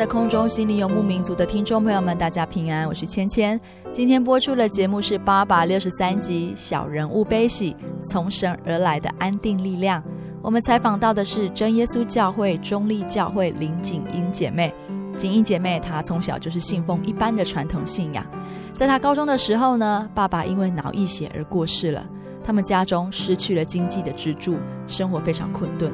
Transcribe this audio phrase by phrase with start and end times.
[0.00, 3.60] 在空中，心灵游牧民族的听众朋友们，大家平安，我是芊芊。
[3.92, 10.02] 今天播出的节目是八百六十三集《小人物悲喜》，从神而来的安定力量。
[10.40, 14.72] 我们采访到的是真耶稣教会中立教会林景英姐妹。
[15.18, 18.24] 景英姐妹她从小就是信奉一般的传统信仰，
[18.72, 22.02] 在她高中的时候呢，爸爸因为脑溢血而过世了，
[22.42, 25.92] 他们家中失去了经济的支柱，生活非常困顿。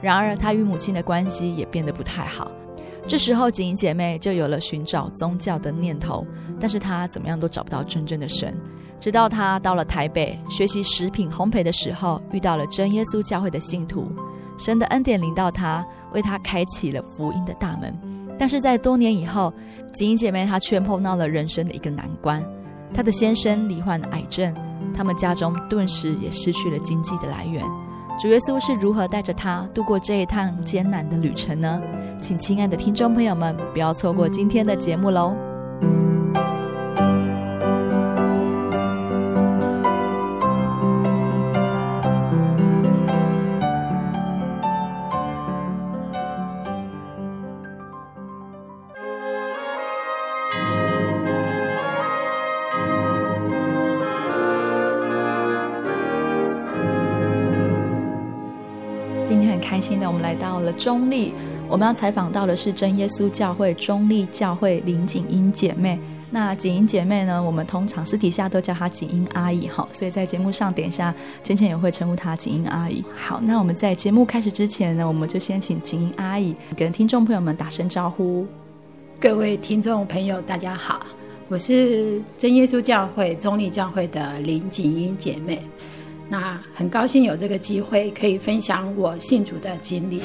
[0.00, 2.50] 然而，她与母亲的关系也变得不太好。
[3.06, 6.24] 这时候，锦英姐妹就有了寻找宗教的念头，
[6.58, 8.56] 但是她怎么样都找不到真正的神。
[9.00, 14.06] 直到她到了台北学习食品烘焙的时候，遇到了真耶稣教会的信徒，
[14.56, 17.92] 神的恩典临到她，为她开启了福音的大门。
[18.38, 19.52] 但是在多年以后，
[19.92, 22.42] 锦英姐妹她却碰到了人生的一个难关，
[22.94, 24.54] 她的先生罹患癌症，
[24.94, 27.62] 他们家中顿时也失去了经济的来源。
[28.20, 31.80] 主耶稣是如何带着他度过这一趟艰难的旅程呢？
[32.20, 35.34] 请亲爱的听众朋友们不要错过今天的节目喽！
[60.72, 61.32] 中立。
[61.68, 65.98] 我们要采访到的是真耶稣教会中立教会林锦英姐妹。
[66.34, 73.04] 那锦英姐妹呢，我们通常私底下都叫她锦英阿姨哈，所以在节目上等一下芊芊也会称呼她锦英阿姨。
[73.14, 78.46] 好，那我们在节目开始之前呢，我们就先请锦英阿姨跟听众朋友们打声招呼。
[79.20, 81.06] 各位听众朋友，大家好，
[81.48, 85.62] 我是真耶稣教会中立教会的林锦英姐妹。
[86.32, 90.22] 那很高兴有这个机会可以分享我信主的经历。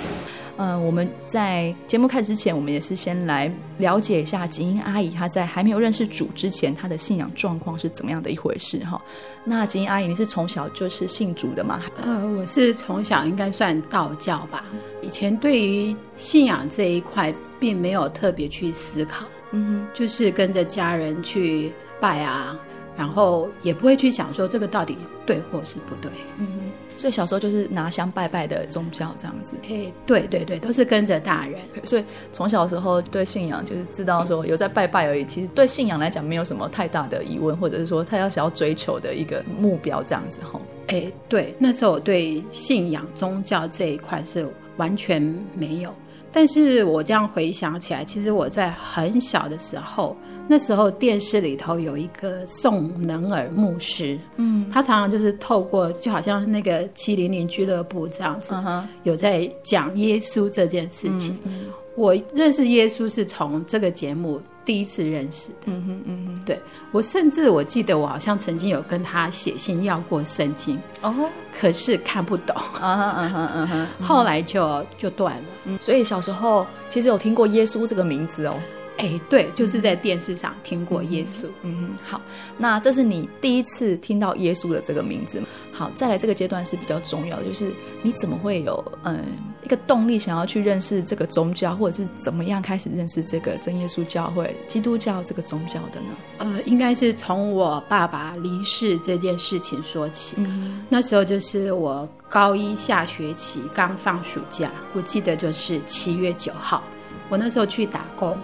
[0.56, 9.02] 嗯、呃，我们在节目开始之前，我们也是先来了解一下锦英阿姨她在还没有认识主之前，她的信仰状况是怎么样的一回事哈。
[9.44, 11.84] 那锦英阿姨，你是从小就是信主的吗？
[12.02, 14.64] 呃，我是从小应该算道教吧。
[15.02, 21.70] 以前对于信仰这一块，并没有特别去思考，嗯哼，就是跟着家人去
[22.00, 22.58] 拜啊，
[22.98, 26.72] 然后也不会去想说这个到底对或是不对，嗯哼。
[26.96, 31.60] 所以小时候就是拿香拜拜的宗教这样子，哎，对对对，都是跟着大人。
[31.84, 40.60] 所以从小时候对信仰就是知道说有在拜拜而已，其实对信仰来讲没有什么太大的疑问，或者是说他要想要追求的一个目标这样子吼。
[40.88, 45.22] 哎，对，那时候我对信仰宗教这一块是完全
[45.54, 45.94] 没有。
[46.32, 50.18] 但是我这样回想起来，其实我在很小的时候。
[50.48, 61.38] 那时候电视里头有一个宋能尔牧师，嗯，他常常就是透过就好像那个七零零俱乐部这样子，嗯，有在讲耶稣这件事情。
[61.44, 65.56] 嗯，我认识耶稣是从这个节目第一次认识的。
[65.66, 66.60] 嗯哼，嗯哼，对，
[66.92, 71.14] 我甚至我记得我好像曾经有跟他写信要过圣经，哦，
[71.60, 72.56] 可是看不懂。
[72.82, 75.44] 嗯哼，嗯哼，嗯哼， 后来就就断了。
[75.66, 78.58] 嗯，所以小时候其实有听过耶稣这个名字哦。
[78.98, 81.46] 哎，对，就是在电视上听过耶稣。
[81.62, 82.20] 嗯，好，
[82.58, 85.42] 那这是你第一次听到耶稣的这个名字。
[85.72, 87.72] 好，再来这个阶段是比较重要的，就是
[88.02, 89.24] 你怎么会有嗯
[89.64, 96.08] 一个动力想要去认识这个宗教，或者是怎么样开始认识这个真耶稣教会、基督教这个宗教的呢？
[96.40, 100.38] 呃，应该是从我爸爸离世这件事情说起。
[100.40, 106.84] 嗯，那时候就是我高一下学期刚放暑假，我记得就是七月九号，
[107.30, 108.36] 我那时候去打工。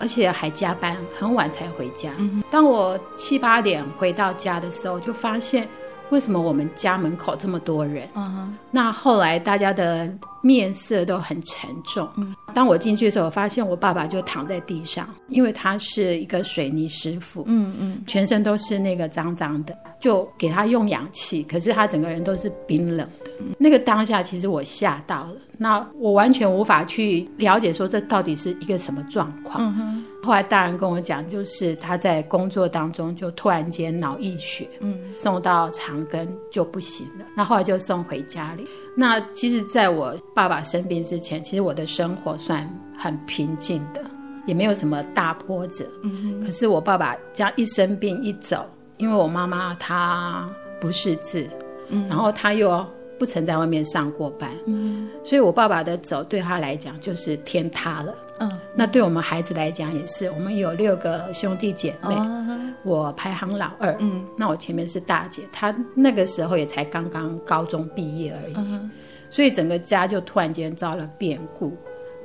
[0.00, 2.10] 而且还加班，很晚才回家。
[2.18, 5.68] 嗯、当我七八点回到家的时候，就发现
[6.10, 8.08] 为什么我们家门口这么多人？
[8.14, 10.12] 嗯、那后来大家的
[10.42, 12.08] 面色都很沉重。
[12.16, 23.30] 嗯、当我进去的时候，我发现我爸爸就躺在地上，因为他是一个水泥师傅，嗯嗯，全身都是那个脏脏的，就给他用氧气，可是他整个人都是冰冷的。
[23.40, 25.34] 嗯、那个当下，其实我吓到了。
[25.56, 29.62] 那我完全无法去了解说这到底是一个什么状况。
[29.62, 37.24] 嗯、哼后来大人跟我讲，就是他在工作当中就突然间脑溢血，嗯，送到长庚就不行了。
[37.36, 38.66] 那后来就送回家里。
[38.96, 42.68] 那其实在我爸爸生病之前，其实我的生活算
[42.98, 44.02] 很平静的，
[44.46, 45.84] 也没有什么大波折。
[46.02, 48.66] 嗯，可是我爸爸这样一生病一走，
[48.98, 50.48] 因为我妈妈她
[50.80, 51.48] 不识字，
[51.88, 52.84] 嗯，然后她又。
[53.18, 62.46] 不曾在外面上过班，嗯，所以我爸爸的走对他来讲就是天塌了，嗯，那对我们孩子来讲也是，我们有六个兄弟姐妹，哦、
[62.82, 68.90] 我排行老二，嗯，那我前面是大姐，她那个时候也才刚刚高中毕业而已，嗯、
[69.28, 71.76] 所以整个家就突然间遭了变故，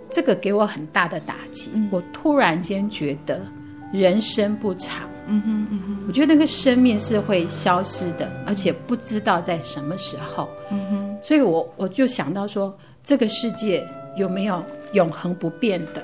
[0.09, 3.41] 这个给我很大的打击，嗯、我突然间觉得
[3.91, 5.09] 人生不长。
[5.27, 10.47] 嗯哼嗯哼，我觉得那个生命是会消失的，而且不知道在什么时候。
[10.69, 13.83] 嗯哼，所以我我就想到说，这个世界
[14.17, 14.63] 有没有
[14.93, 16.03] 永恒不变的？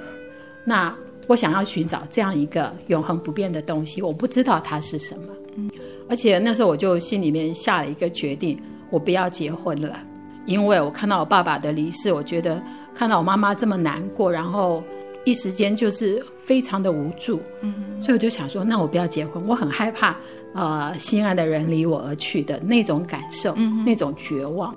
[0.64, 0.94] 那
[1.28, 5.34] 我想要寻找这样一个永恒不变的东西，我不知道它是什么。
[5.56, 5.70] 嗯，
[6.10, 10.00] 而且那时候我就心里面下了一个决定，我不要结婚了，
[10.46, 12.62] 因为我看到我爸爸的离世，我觉得
[12.94, 14.84] 看到我妈妈这么难过，然后。
[15.24, 20.18] 一时间就是非常的无助，嗯，所以我就想说，那我不要结婚，我很害怕，
[20.56, 24.76] 呃，心爱的人离我而去的那种感受，嗯，那种绝望。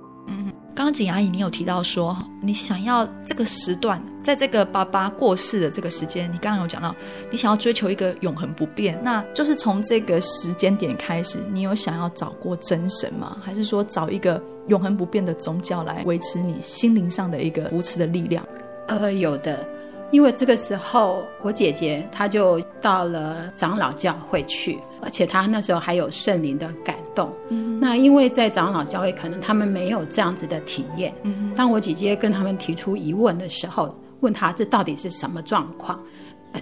[0.75, 6.93] 刚刚景阿姨你有提到说，你想要这个时段，在这个爸爸过世的这个时间，你刚刚有讲到，
[7.31, 13.37] 你想要追求一个永恒不变，那就是从这个时间点开始，你有想要找过真神吗？
[13.41, 18.44] 还是说找一个永恒不变的宗教来维持你心灵上的一个扶持的力量？
[18.88, 19.65] 呃，有的。
[20.14, 27.32] 因为这个时候，我姐姐她就到了长老教会去，而且她那时候还有圣灵的感动。
[27.49, 31.12] 嗯，那因为在长老教会，可能他们没有这样子的体验。
[31.25, 35.99] 嗯，当我姐姐跟他们提出疑问的时候，问他这到底是什么状况，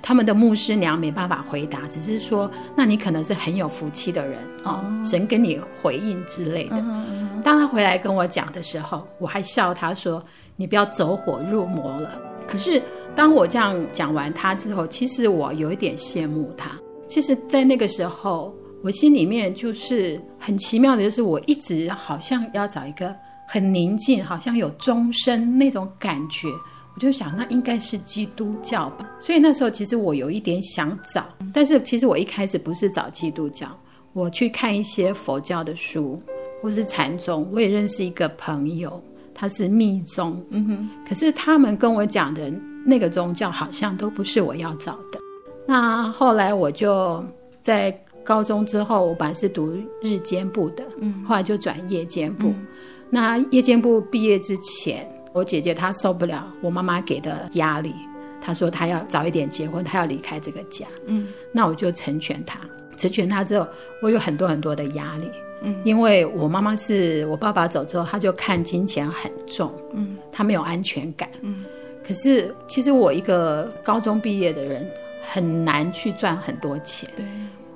[0.00, 6.76] 他们的牧师娘没办法回答，只是说，那你可能是很有福气的人哦，神跟你回应之类的。
[6.78, 10.24] 嗯哼，当他回来跟我讲的时候，我还笑他说
[10.56, 12.18] ：“你不要走火入魔了。”
[12.52, 12.82] 可是。
[13.14, 16.70] 当我这样讲完他之后，其实我有一点羡慕他。
[17.06, 23.14] 其实，在那个时候，我心里面就是很奇妙的，就是我一直好像要找一个
[23.46, 26.48] 很宁静，好像有钟声那种感觉。
[26.94, 29.10] 我就想，那应该是基督教吧。
[29.20, 33.68] 所以那时候，其实我有一点想找，但是其实我一开始不是找基督教，
[34.14, 36.18] 我去看一些佛教的书，
[36.62, 37.46] 或是禅宗。
[37.52, 38.98] 我也认识一个朋友，
[39.42, 40.88] 他是密宗，嗯哼。
[41.06, 42.50] 可是他们跟我讲的。
[42.84, 45.20] 那个宗教好像都不是我要找的。
[45.68, 47.24] 那后来我就
[47.62, 49.72] 在高中之后，我本来是读
[50.02, 52.48] 日间部的，嗯，后来就转夜间部。
[52.48, 52.66] 嗯、
[53.08, 57.94] 那夜间部毕业之前，我姐姐她受不了我妈妈给的压力，
[58.40, 60.84] 她说她要早一点结婚，她要离开这个家。
[61.06, 62.58] 嗯，那我就成全她。
[62.96, 63.68] 成全她之后，
[64.02, 65.30] 我有很多很多的压力。
[65.62, 69.72] 嗯，因为我妈妈是我爸爸走之后，他就看金钱很重。
[69.92, 71.28] 嗯，他没有安全感。
[71.40, 71.64] 嗯。
[72.04, 74.84] 可是，其实我一个高中毕业的人，
[75.22, 77.08] 很难去赚很多钱。
[77.14, 77.24] 对，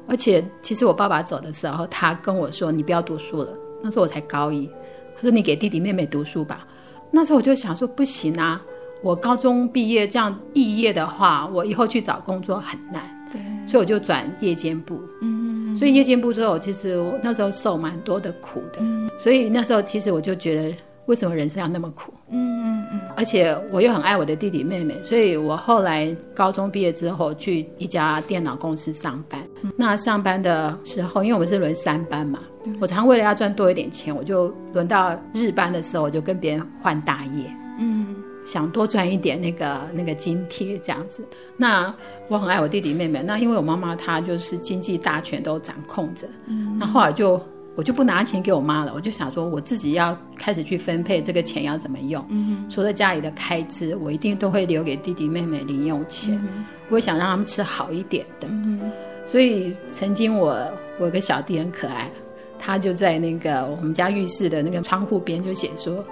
[0.08, 4.68] 而且其实我爸爸走的时候，他跟我说：“你不要读书了。”那时候我才高一，
[5.14, 6.66] 他说：“你给弟弟妹妹读书吧。”
[7.12, 8.60] 那时候我就想说：“不行啊，
[9.00, 15.00] 我高中毕业这样肄业的话，我以后去找工作很难。”对，所以我就转夜间部。
[15.22, 18.78] 嗯，所以夜间部之后，其实我那时候受蛮多的苦的。
[18.80, 20.76] 嗯，所以那时候其实我就觉得。
[21.06, 22.12] 为什么人生要那么苦？
[22.30, 29.40] 嗯嗯嗯，而且我又很爱我的弟弟妹妹，所以我后来高中毕业之后去一家电脑公司上班。
[29.62, 37.44] 嗯、那上班的时候，因为我们是轮三班嘛，嗯、我常为了要赚多一点钱，我就轮到日班的时候，我就跟别人换大夜。
[37.78, 38.16] 嗯，
[38.46, 41.22] 想多赚一点那个那个津贴这样子。
[41.56, 41.94] 那
[42.28, 47.38] 我很爱我弟弟妹妹，那因为我妈妈她就是经济大权都掌控着，嗯，那后来就
[47.74, 58.80] 我就不拿钱给我妈了，我就想说我自己要开始去分配这个钱要怎么用，嗯，除了家里的开支，我一定都会留给弟弟妹妹零用钱，嗯，我想让他们吃好一点的，嗯，
[59.26, 60.56] 所以曾经我
[60.98, 62.10] 我有个小弟很可爱。
[62.58, 66.02] 他就在那个我们家浴室的那个窗户边就写说：“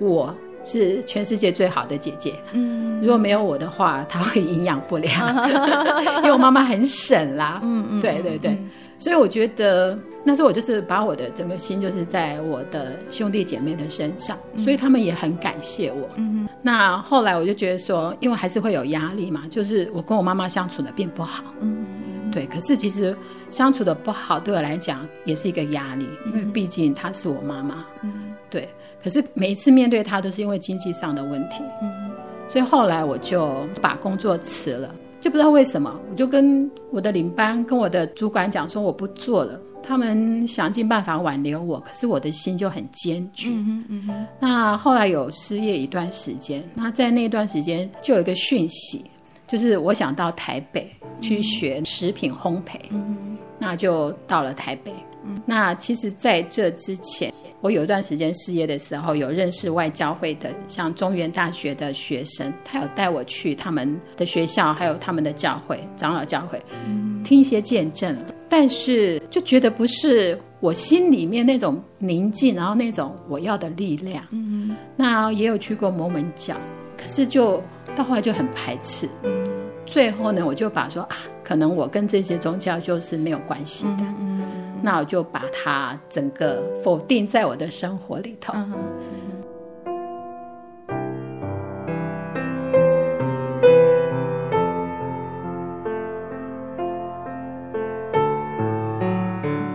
[0.00, 2.34] 我是全世界最好的姐姐。
[2.52, 5.48] 嗯，如果没有我的话，她会营养不良，
[6.18, 7.60] 因为我妈妈很省啦。
[7.62, 8.56] 嗯嗯，对对对，
[8.98, 16.08] 所以我觉得那时候我就是把我的整个心就是在我的兄弟姐妹的身上，所以他们也很感谢我。
[16.16, 21.44] 嗯，那后来我就觉得说，因为还是会有压力嘛，就是我跟我妈妈相处的并不好。
[21.60, 21.86] 嗯。
[22.32, 23.16] 对，可是其实
[23.50, 27.84] 相处的不好，对我来讲也是一个压力，因为毕竟她是我妈妈。
[28.02, 28.68] 嗯，对。
[29.02, 31.62] 可是每一次面对他，都是因为经济上的问题。
[31.82, 32.10] 嗯，
[32.48, 39.60] 所以后来我就把工作辞了，就不知道为什么，我就跟我的领班、跟我的主管讲说我不做了。
[39.82, 43.48] 他们想尽办法挽留我，可是我的心就很坚决。
[43.48, 44.26] 嗯哼，嗯哼。
[44.38, 49.04] 那后来有失业一段时间，那在那段时间就有一个讯息。
[49.48, 50.88] 就是我想到台北
[51.20, 54.92] 去学食品烘焙，嗯，那就到了台北。
[55.24, 68.16] 嗯，那其实在这之前，我有一段时间失业的时候，有认识外教会的，像中原大学的学生，他有带我去他们的学校，还有他们的教会长老教会，嗯，听一些见证。
[68.48, 74.24] 但是就觉得不是我心里面那种宁静，然后那种我要的力量。
[74.30, 76.54] 嗯，那也有去过摩门教，
[76.96, 77.62] 可是就。
[77.96, 79.44] 到后来就很排斥，嗯，
[79.84, 84.42] 最后呢，我就把说啊，可能我跟这些宗教就是没有关系的，嗯，
[84.82, 88.52] 那我就把它整个否定在我的生活里头。
[88.56, 88.74] 嗯，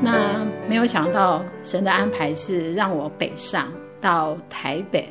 [0.02, 3.72] 那没有想到神的安排是让我北上
[4.02, 5.08] 到台北。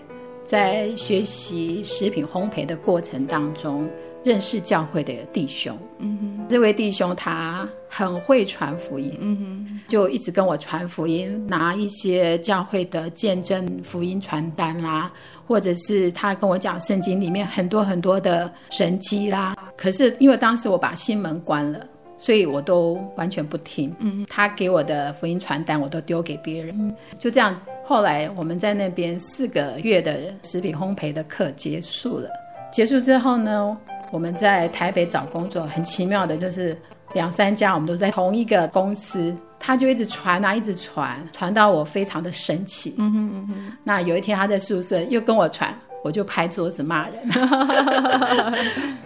[0.46, 3.88] 在学习食品烘焙的过程当中，
[4.24, 5.78] 认识教会的弟兄。
[5.98, 9.16] 嗯哼，这位弟兄他很会传福音。
[9.20, 15.12] 嗯哼，就一直跟我传福音，拿一些教会的见证福音传单啦，
[15.46, 19.54] 或者是他跟我讲圣经里面很多很多的神迹啦。
[19.76, 21.86] 可是因为当时我把心门关了。
[22.16, 27.60] 所以我都完全不听，嗯，他给我的福音传单我都丢给别人，嗯，就这样。
[27.84, 32.30] 后来我们在那边四个月的食品烘焙的课结束了，
[32.74, 33.76] 结束之后呢，
[34.10, 36.76] 我们在台北找工作，很奇妙的就是
[37.12, 43.72] 两三家我们都在同一个公司，他就一直传啊，一直传，传到我非常的生气，嗯哼嗯哼。
[43.84, 47.16] 那有一天他在宿舍又跟我传，我就拍桌子骂人，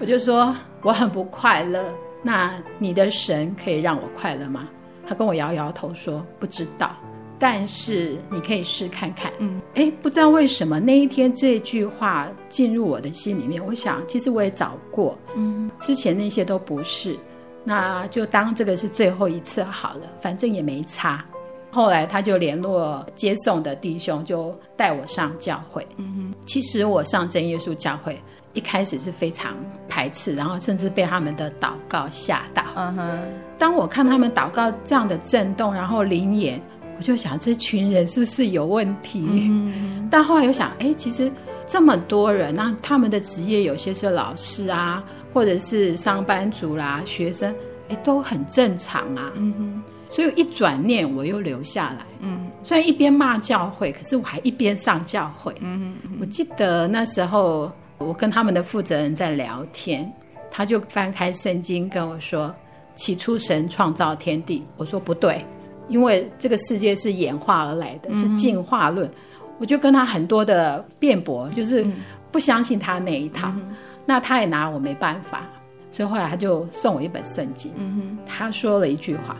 [0.01, 1.85] 我就说我很不快乐。
[2.23, 4.67] 那你的神可以让我快乐吗？
[5.07, 6.97] 他跟我摇摇头说不知道，
[7.39, 9.33] 但是你可以试看看。
[9.39, 13.65] 嗯，哎，不知道为什么那一天这句话进入我的心里面。
[13.65, 17.19] 我想，其实我也找过，嗯，之前那些都不是，
[17.65, 21.25] 那就当这个是最后一次好了，反正也没差。
[21.71, 25.87] 后来他就联络接送的弟兄，就带我上教会。
[25.99, 28.21] 嗯哼，其实我上真耶稣教会。
[28.55, 29.55] 一开始是非常
[29.89, 32.65] 排斥，然后甚至被他们的祷告吓到。
[32.75, 33.19] 嗯哼
[33.59, 36.61] 当我看他们祷告这样的震动，然后灵眼，
[36.99, 40.09] 我就想这群人是不是有问题？Uh.
[40.11, 41.31] 但后来又想，哎，其实
[41.67, 47.55] 这么多人，那他们的职业有些是老师啊，或者是上班族啦、学生，
[47.89, 49.33] 哎，都很正常啊。
[49.37, 52.05] 嗯哼所以一转念，我又留下来。
[52.21, 55.55] 嗯、uh 虽然一边骂教会，可是我还一边上教会。
[55.61, 56.17] 嗯、uh -huh.
[56.21, 57.71] 我记得那时候。
[58.01, 60.09] 我跟他们的负责人在聊天，
[60.53, 62.55] 他就翻开圣经跟我说
[62.95, 65.45] ：“起初神创造天地。”我说：“不对，
[65.89, 69.07] 因为这个世界是演化而来的，是进化论。
[69.09, 69.15] 嗯”
[69.59, 71.85] 我就跟他很多的辩驳，就是
[72.31, 73.49] 不相信他那一套。
[73.57, 73.75] 嗯、
[74.07, 75.43] 那他也拿我没办法，
[75.91, 77.73] 所以后来他就送我一本圣经。
[77.77, 79.37] 嗯、他说了一句话：“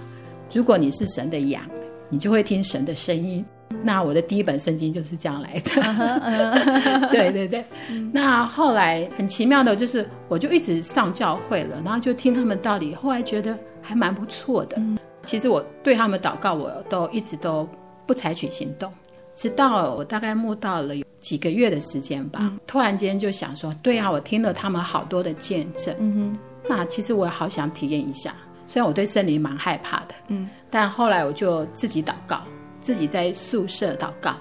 [0.53, 1.63] 如果你是神的羊，
[2.09, 3.45] 你就会听神的声音。”
[3.81, 7.11] 那我的第一本圣经就是这样来的，uh -huh, uh -huh.
[7.11, 7.65] 对对对。
[8.11, 14.81] 那后来很奇妙的就是，我就一直上教会了，然后就听他们道理，后来觉得还蛮不错的。
[15.29, 17.69] 其实我对他们祷告，我都一直都
[18.07, 18.91] 不采取行动，
[19.37, 28.35] 直到我大概慕到了有几个月的时间吧，突然间就想说，对啊，我听了他们好多的见证，嗯哼，那其实我也好想体验一下。
[28.67, 32.41] 虽然我对圣灵蛮害怕的，嗯，但后来我就自己祷告。
[32.81, 34.35] 自己在宿舍祷告，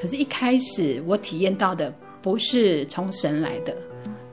[0.00, 3.74] 可是，一开始我体验到的不是从神来的，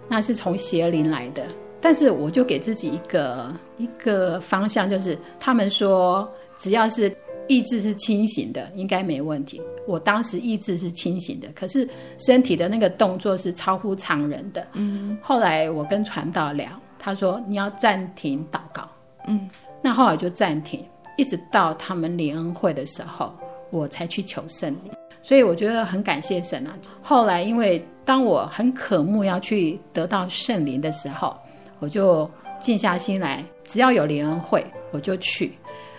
[0.08, 1.44] 那是从邪灵来的。
[1.80, 7.16] 但是我就给自己一个一个方向，就是他们说只要是
[7.48, 9.62] 意志是清醒的，应该没问题。
[9.88, 14.68] 我当时意志是清醒的，可是身体的那个动作是超乎常人的。
[14.74, 16.70] 嗯，后来我跟传道聊，
[17.00, 18.86] 他说你要暂停祷告。
[19.28, 19.50] 嗯，
[19.82, 23.34] 那后来就暂停，一直到他们联恩会的时候，
[23.70, 24.92] 我才去求圣灵。
[25.22, 26.78] 所以我觉得很感谢神啊。
[27.02, 31.38] 后来因为当我很渴慕要去得到圣灵的时候，
[31.80, 32.30] 我就
[32.60, 35.54] 静下心来，只要有联恩会，我就去。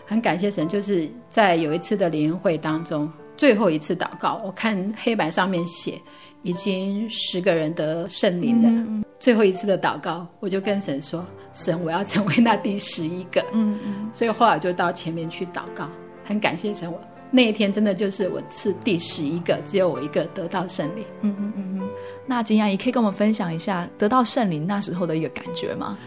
[0.07, 3.11] 很感谢神，就是在有一次的联恩会当中。
[3.37, 6.01] 最后一次祷告，我看黑板上面写
[6.43, 9.05] 已经十个人得圣灵了。
[9.21, 13.41] 最后一次的祷告，我就跟神说：“神，我要成为那第十一个。
[13.53, 14.11] 嗯”嗯嗯。
[14.13, 15.89] 所以后来就到前面去祷告，
[16.25, 16.91] 很感谢神。
[16.91, 16.99] 我
[17.31, 21.05] 那一天真的就是我是第十一个，只有我一个得到圣灵。
[21.21, 21.89] 嗯嗯嗯嗯。
[22.29, 25.99] 那金阿姨可以跟我们分享一下得到圣灵那时候的一个感觉吗？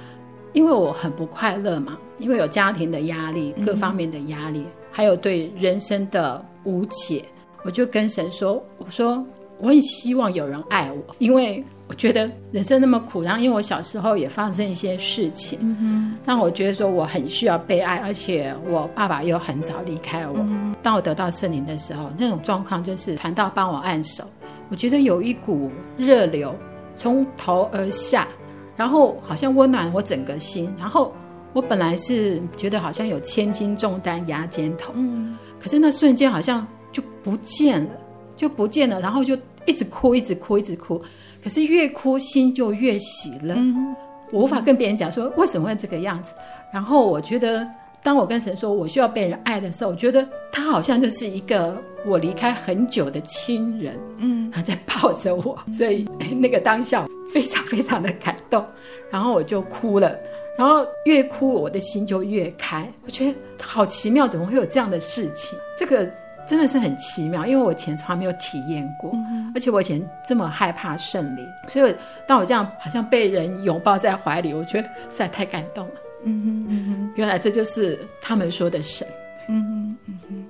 [0.54, 4.60] 因为我很不快乐嘛，因为有家庭的压力，各方面的压力。
[4.60, 7.24] 嗯还有对人生的无解，
[7.64, 9.26] 我就跟神说：“我说
[9.58, 13.22] 我很希望有人爱我，因为我觉得人生那么苦。
[13.22, 20.36] 然后因为我小时候也发生一些事情，嗯哼，让我觉得说我很需要被爱，而且我爸爸又很早离开我。
[20.40, 24.26] 嗯、当我得到圣灵的时候，那种状况就是传道帮我按手，
[24.72, 26.56] 我觉得有一股热流
[26.96, 28.28] 从头而下，
[28.76, 31.14] 然后好像温暖我整个心，然后。”
[31.54, 37.92] 我本来是觉得好像有千斤重担压肩头，嗯，可是那瞬间好像就不见了，
[38.38, 41.02] 就不见了，然后就一直哭，一直哭，一直哭。
[41.44, 43.94] 可是越哭心就越喜乐，嗯，
[44.32, 46.34] 我无法跟别人讲说为什么会这个样子。
[46.72, 47.68] 然后我觉得，
[48.04, 56.06] 当我跟神说我需要被人爱的时候，我觉得他好像就是一个我离开很久的亲人，嗯，他在抱着我，所以
[56.40, 58.66] 那个当下非常非常的感动，
[59.12, 60.16] 然后我就哭了。
[60.58, 62.88] 然后越哭，我的心就越开。
[63.06, 65.58] 我觉得好奇妙，怎么会有这样的事情？
[65.78, 66.08] 这个
[66.48, 71.96] 真的是很奇妙，因为我以前从来没有体验过，嗯、而且我以前这么害怕圣灵，所以
[72.28, 75.94] 当我这样好像被人拥抱在怀里，我觉得实在太感动了。
[76.24, 79.08] 嗯哼嗯哼，原来这就是他们说的神。
[79.50, 80.46] 嗯哼嗯哼，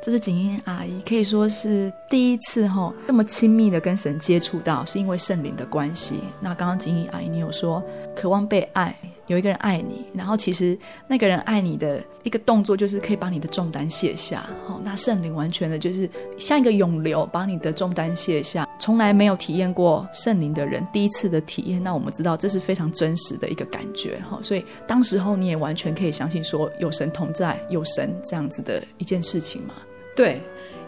[0.00, 6.20] 这是景英阿姨可以说是第一次哈这么亲密的跟神接触到，是因为圣灵的关系。
[6.40, 7.82] 那刚刚景英阿姨你有说
[8.14, 8.94] 渴望被爱。
[9.28, 14.44] 有一个人爱你，然后其实那个人爱你的一个动作，就是可以把你的重担卸下。
[14.66, 18.66] 好，那圣灵完全的就是像一个涌流，把你的重担卸下。
[18.80, 24.18] 从来没有体验过圣灵的人，第一次的体验，那我们知道这是非常真实的一个感觉。
[24.28, 29.74] 哈，所以当时候你也完全可以相信说有神同在，有神这样子的一件事情嘛？
[30.16, 30.40] 对，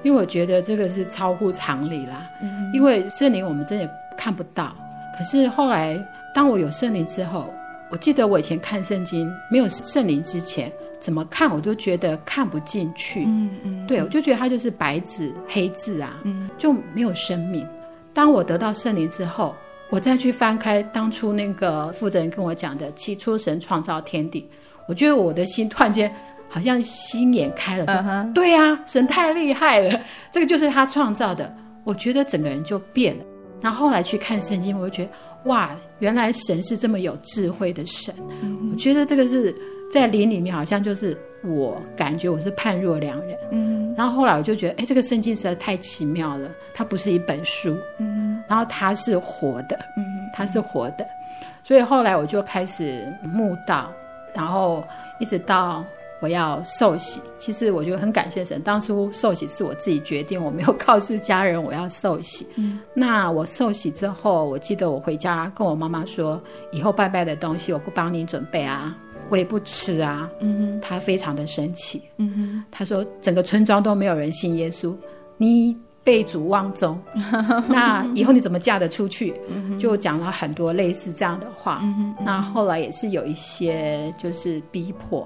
[0.02, 2.26] 因为我觉得这个是超乎常理啦。
[2.42, 4.74] 嗯，因为圣灵我们真的看不到，
[5.18, 5.98] 可是后来
[6.34, 7.52] 当我有圣灵之后。
[7.90, 13.24] 我记得我以前看圣经没有圣灵之前，怎么看我都觉得看不进去。
[13.26, 17.66] 嗯嗯，对，我就觉得它就是白纸黑字啊，嗯，就没有生命。
[18.14, 19.54] 当我得到圣灵之后，
[19.90, 24.48] 我再去翻开当初那个负责人跟我讲的“起初神创造天地”，
[24.86, 26.12] 我觉得我的心突然间
[26.48, 28.32] 好像心眼开了，说：“uh.
[28.32, 30.00] 对呀，神太厉害了，
[30.30, 33.24] 这个就是他创造的。”我觉得整个人就变了。
[33.60, 35.10] 然后后来去看圣经，我就觉得。
[35.44, 38.14] 哇，原来神是这么有智慧的神！
[38.42, 39.56] 嗯、我觉得这个是
[39.90, 43.38] 在灵里面，好像就是我感觉我是判若两人。
[43.50, 46.50] 嗯，然后后来我就觉得，哎，这个圣经实在太奇妙了。
[46.74, 51.06] 它不是一本书，嗯，然后它是活的，嗯，它是活的。
[51.64, 53.90] 所以后来我就开始慕道，
[54.34, 54.84] 然后
[55.20, 55.82] 一直到。
[56.20, 58.60] 我要受洗，其实我觉得很感谢神。
[58.62, 62.46] 当初受洗是我自己决定，我没有告诉家人我要受洗。
[62.56, 66.40] 嗯，那我受洗之后，我记得我回家跟我妈妈说，
[66.72, 68.96] 以后拜拜的东西我不帮你准备啊，
[69.30, 70.30] 我也不吃啊。
[70.40, 72.02] 嗯哼，她非常的生气。
[72.18, 74.94] 嗯哼，她说整个村庄都没有人信耶稣，
[75.38, 75.76] 你
[76.10, 77.00] 背祖望宗，
[77.70, 79.32] 那以后你怎么嫁得出去？
[79.78, 81.80] 就讲了很多类似这样的话。
[82.24, 85.24] 那后来也是有一些就是逼迫。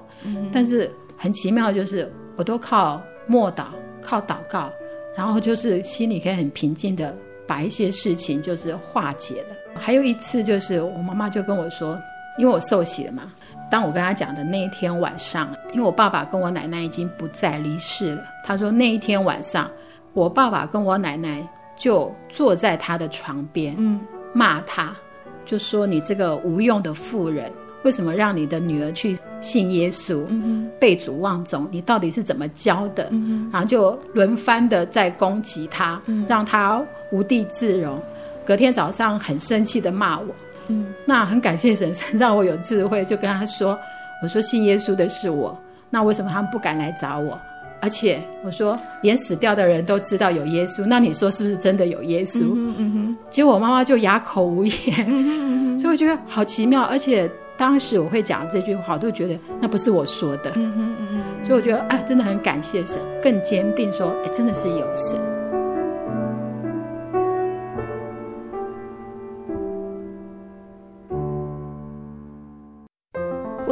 [0.53, 3.63] 但是很奇妙的就是，我都靠默祷、
[3.99, 4.71] 靠祷告，
[5.17, 7.11] 然后就是心里可以很平静的
[7.47, 9.55] 把一些事情就是化解了。
[9.81, 11.99] 还有一次就是我妈妈就跟我说，
[12.37, 13.33] 因为我受洗了嘛，
[13.71, 19.67] 当我跟她讲的那一天晚上，因为我爸爸跟我奶奶已经不在离世了，她说那一天晚上。
[20.15, 23.99] 我爸爸跟我奶奶就坐在他的床边，嗯，
[24.33, 24.95] 骂他，
[25.43, 27.51] 就说你这个无用的妇人，
[27.83, 31.67] 为什么让你的女儿去信耶稣，嗯哼，背祖忘宗？
[31.69, 33.09] 你到底是怎么教的？
[33.11, 38.01] 嗯哼，然后就轮番的在攻击他，嗯，让他无地自容。
[38.45, 40.27] 隔天早上很生气的骂我。
[40.67, 43.77] 嗯，那很感谢神， 让我有智慧，就跟他说
[44.23, 47.37] ：“我说信耶稣的是我，那为什么他们不敢来找我？
[47.81, 56.83] 而且我说连死掉的人都知道有耶稣，那你说是不是真的有耶稣？”嗯哼，嗯哼，结果我妈妈就哑口无言，嗯哼，所以我觉得好奇妙。
[56.83, 60.51] 而且当时我会讲这句话，我都觉得那不是我说的。
[60.55, 61.07] 嗯哼，嗯
[61.41, 65.34] 哼，所以我觉得啊，真的很感谢神，更坚定说，哎，真的是有神。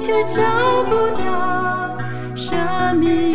[0.00, 1.98] 却找不到
[2.34, 3.29] 生命。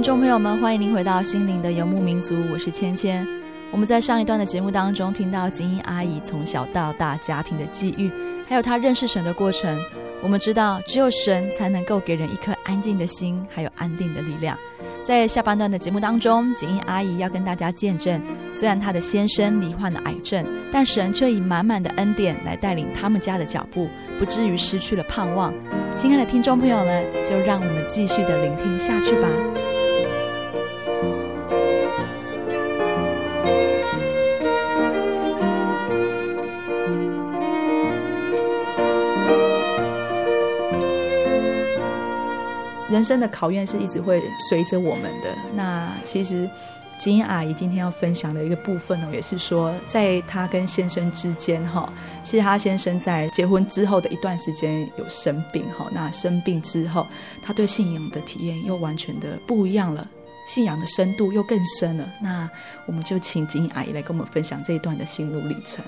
[0.00, 3.28] 听众朋友们，欢迎您回到心灵的游牧民族，我是芊芊。
[3.70, 8.10] 我们在上一段的节目当中听到锦英阿姨从小到大家庭的际遇，
[8.48, 9.78] 还有她认识神的过程。
[10.22, 14.56] 我们知道，只有神才能够给人一颗安静的心，还有安定的力量。
[15.04, 18.18] 在下半段的节目当中，锦英阿姨要跟大家见证，
[18.50, 23.86] 虽然她的先生罹患了癌症，但神却以满满的恩典来带领他们家的脚步，
[24.18, 25.52] 不至于失去了盼望。
[25.94, 29.28] 亲爱的听众朋友们，就让我们继续的聆听下去吧。
[43.00, 45.34] 人生的考验是一直会随着我们的。
[45.54, 46.46] 那其实
[46.98, 51.90] 金英阿姨今天要分享的一个部分呢，也是说，在她跟先生之间，哈，
[52.22, 57.06] 其实她先生在结婚之后的一段时间有生病，哈，那生病之后，
[57.42, 60.06] 他对信仰的体验又完全的不一样了，
[60.46, 62.06] 信仰的深度又更深了。
[62.20, 62.46] 那
[62.84, 65.82] 我们就请金英阿姨来跟我们分享这一段的心路历程。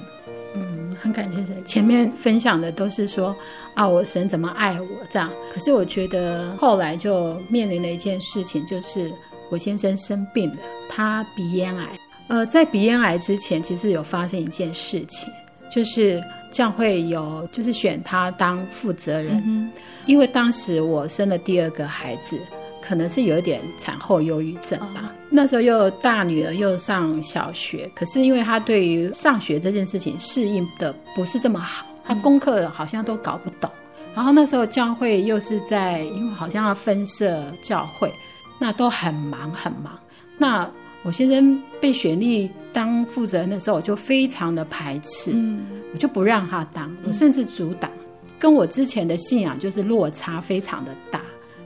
[0.54, 1.64] 嗯，很感谢神。
[1.64, 3.34] 前面分享的都是说
[3.74, 5.30] 啊，我神怎么爱我这样。
[5.52, 9.12] 可是我觉得后来就面临了一件事情，就是
[9.50, 10.56] 我先生生病了，
[10.88, 11.88] 他鼻咽癌。
[12.28, 15.32] 呃，在鼻咽癌之前，其实有发生一件事情，
[15.74, 19.70] 就是教会有就是选他当负责人，嗯，
[20.06, 22.38] 因为当时我生了第二个孩子。
[22.82, 25.14] 可能是有一点产后忧郁症吧。
[25.30, 33.70] 那时候又大女儿又上小学，可是因为她对于上学这件事情适应的不是这么好，她功课好像都搞不懂。
[34.14, 38.12] 然后那时候教会又是在，因为好像要分社教会，
[38.58, 39.98] 那都很忙很忙。
[40.36, 40.70] 那
[41.02, 45.64] 我先生被选立当负责人的时候，我就非常的排斥，嗯，
[45.94, 47.90] 我就不让他当，我甚至阻挡，
[48.38, 51.22] 跟我之前的信仰就是落差非常的大。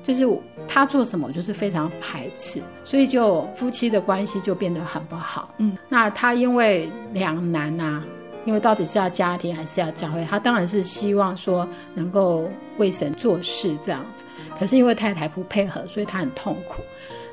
[0.06, 0.24] 就是
[0.68, 5.52] 他做什么，我就是非常排斥，所以就夫妻的关系就变得很不好。
[5.58, 8.04] 嗯，那他因为两难啊，
[8.44, 14.22] 因为到底是要家庭还是要教会，他当然是希望说能够为神做事这样子。
[14.56, 16.80] 可是因为太太不配合，所以他很痛苦。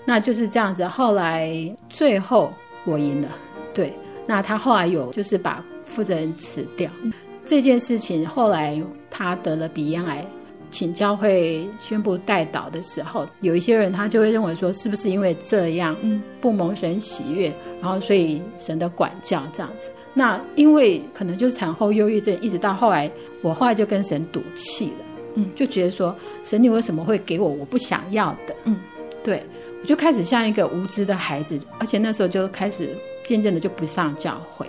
[0.03, 0.83] 那就是这样子。
[0.87, 1.53] 后来
[1.89, 2.51] 最后
[2.85, 3.29] 我赢了，
[3.71, 3.93] 对。
[4.25, 6.89] 那他后来有就是把负责人辞掉。
[7.45, 8.81] 这件事情后来
[9.11, 10.25] 他得了鼻咽癌。
[10.73, 19.91] 请教会宣布代祷的时候，有一些人他就会认为说，是不是因为这样，嗯，不蒙神喜悦，然后所以神的管教这样子。
[20.15, 23.09] 那因为可能就是产后忧郁症，一直到后来，
[23.43, 25.05] 我后来就跟神赌气了，
[25.35, 28.55] 嗯，就觉得说，神你为什么会给我我不想要的？
[28.65, 28.75] 嗯，
[29.23, 29.43] 对，
[29.79, 32.89] 我就开始像一个无知的孩子，而且那时候就开始
[33.23, 34.65] 渐渐的就不上教会。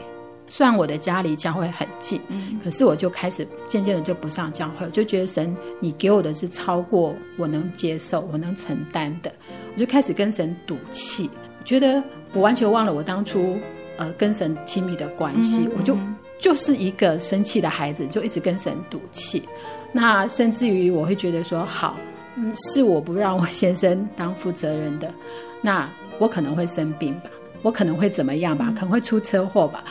[0.57, 9.33] 虽然我的家离教会很近，嗯，可是我就开始渐渐的就不上教会，我就觉得神，你给我的是超过我能接受、我能承担的，
[9.75, 11.29] 我就开始跟神赌气，
[11.64, 12.01] 觉得
[12.33, 13.59] 我完全忘了我当初
[13.97, 15.99] 呃跟神亲密的关系，嗯，我就
[16.38, 19.43] 就是一个生气的孩子，就一直跟神赌气。
[19.90, 21.97] 那甚至于我会觉得说，好，
[22.37, 25.12] 嗯，是我不让我先生当负责人的，
[25.61, 25.90] 那
[26.21, 27.31] 我可能会生病吧，
[27.62, 29.83] 我可能会怎么样吧，可能会出车祸吧。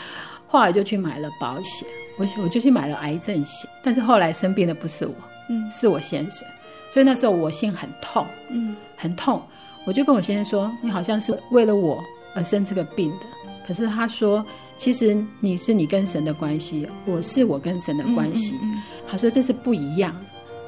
[0.54, 5.14] 后来就去买了保险，我我就去买了癌症险，但是后来生病的不是我，
[5.50, 6.48] 嗯，是我先生，
[6.94, 9.42] 所以那时候我心很痛，嗯，很痛，
[9.84, 12.00] 我就跟我先生说，你好像是为了我
[12.36, 13.26] 而生这个病的，
[13.68, 14.46] 可是他说，
[14.78, 20.16] 其实你是你跟神的关系，我是我跟神的关系，嗯嗯嗯，他说这是不一样，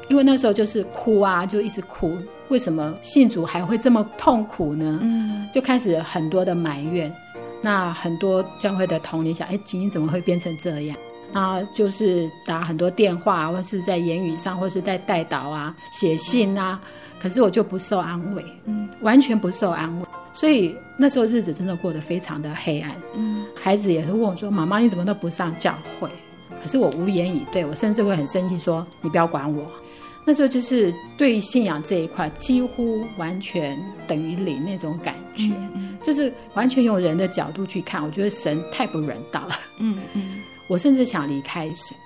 [0.10, 2.18] 因为那时候就是哭啊，就一直哭，
[2.50, 4.98] 为什么信主还会这么痛苦呢？
[5.04, 7.14] 嗯，就开始很多的埋怨。
[7.66, 10.96] 那很多教会的同龄想，哎，景英怎么会变成这样？
[11.34, 16.80] 啊，就是打很多电话，或是在言语上，或是在代祷啊，写信啊。
[17.20, 20.06] 可是我就不受安慰，嗯，完全不受安慰。
[20.32, 22.92] 所以那时候日子真的过得非常的黑暗。
[23.16, 26.08] 嗯，孩子也是问我说：“妈妈，你怎么都不上教会？”
[26.62, 29.66] 可是我无言以对，我甚至会很生气说：“你不要管我。”
[30.26, 35.52] 那时候就是对信仰这一块几乎完全等于零那种感觉。
[35.74, 39.56] 嗯就是完全用人的角度去看，我觉得神太不人道了。
[39.80, 40.38] 嗯嗯，
[40.70, 41.98] 我甚至想离开神。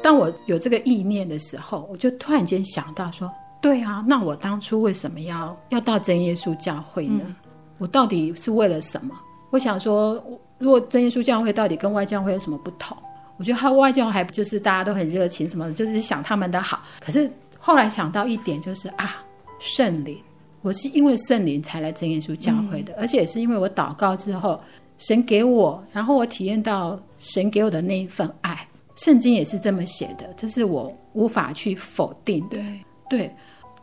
[0.00, 3.28] 当我有这个意念的时候，我就突然间想到说：
[3.60, 7.24] 对啊，那我当初为什么要要到真耶稣教会呢？
[7.26, 7.34] 嗯、
[7.78, 9.12] 我到底是为了什么？
[9.50, 10.22] 我想说，
[10.58, 12.96] 如果真耶稣教会到底跟外教会有什么不同？
[13.38, 16.80] 我觉得他外教会还不就是大家都很热情什么的，就是想他们的好。
[17.00, 17.28] 可是
[17.68, 19.22] 后来想到一点，就是啊，
[19.58, 20.18] 圣灵。
[20.62, 24.58] 我是因为圣灵才来真耶稣教会的，嗯、而且也是因为我祷告之后，
[24.96, 28.66] 神给我，然后我体验到神给我的那一份爱。
[28.96, 32.56] 圣经也是这么写的，这是我无法去否定的。
[32.56, 33.34] 对，对，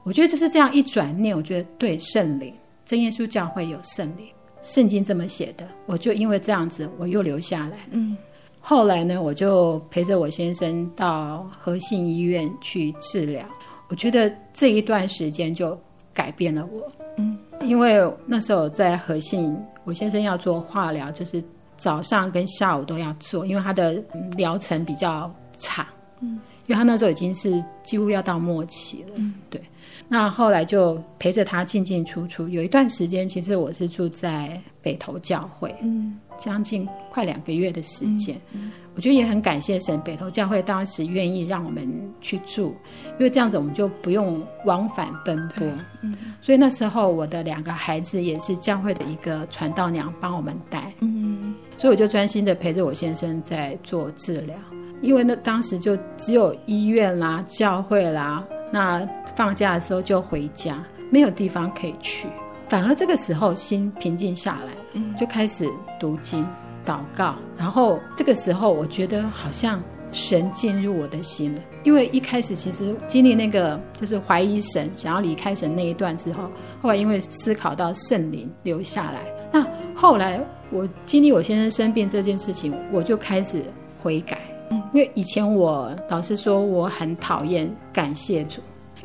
[0.02, 2.52] 我觉得就是这样一转念，我觉得对圣灵，
[2.86, 4.26] 真耶稣教会有圣灵，
[4.64, 7.84] 圣经这么写的，我就因为这样子，我又留下来了。
[7.92, 8.18] 嗯，
[8.60, 13.46] 后来呢，我就陪着我先生到和信医院去治疗。
[13.88, 15.78] 我觉得这一段时间就。
[16.16, 21.44] 改变了我，嗯，因为那时候在和信，我先生要做化疗，就是
[21.76, 24.02] 早上跟下午都要做，因为他的
[24.38, 25.86] 疗程比较长，
[26.22, 29.62] 嗯，因为他那时候已经是几乎要到末期了，嗯，对。
[30.08, 38.38] 那后来就陪着他进进出出，有一段时间，其实我是住在北投教会，嗯，将近快两个月的时间。
[38.54, 41.86] 嗯嗯我觉得也很感谢神，北投教会当时愿意让我们
[42.22, 42.74] 去住，
[43.18, 45.68] 因为这样子我们就不用往返奔波。
[46.02, 50.94] 嗯，所以那时候我的两个孩子也是教会的一个传道娘帮我们带。
[51.02, 54.56] 嗯，所以我就专心的陪着我先生在做治疗，
[55.02, 59.06] 因为那当时就只有医院啦、教会啦，那
[59.36, 60.82] 放假的时候就回家，
[61.12, 62.30] 没有地方可以去，
[62.70, 66.48] 反而这个时候心平静下来了，就开始读经。
[66.86, 71.62] 祷告，然后这个时候，我觉得好像神进入我的心了。
[71.84, 76.50] 因为一开始其实经历那个就是怀疑神、想要离开神那一段之后，
[76.82, 83.62] 后来因为思考到圣灵留下来，那后来我经历我先生生病这件事情，我就开始
[84.02, 84.40] 悔改。
[84.72, 88.62] 嗯，因为以前我老实说，我很讨厌感谢主，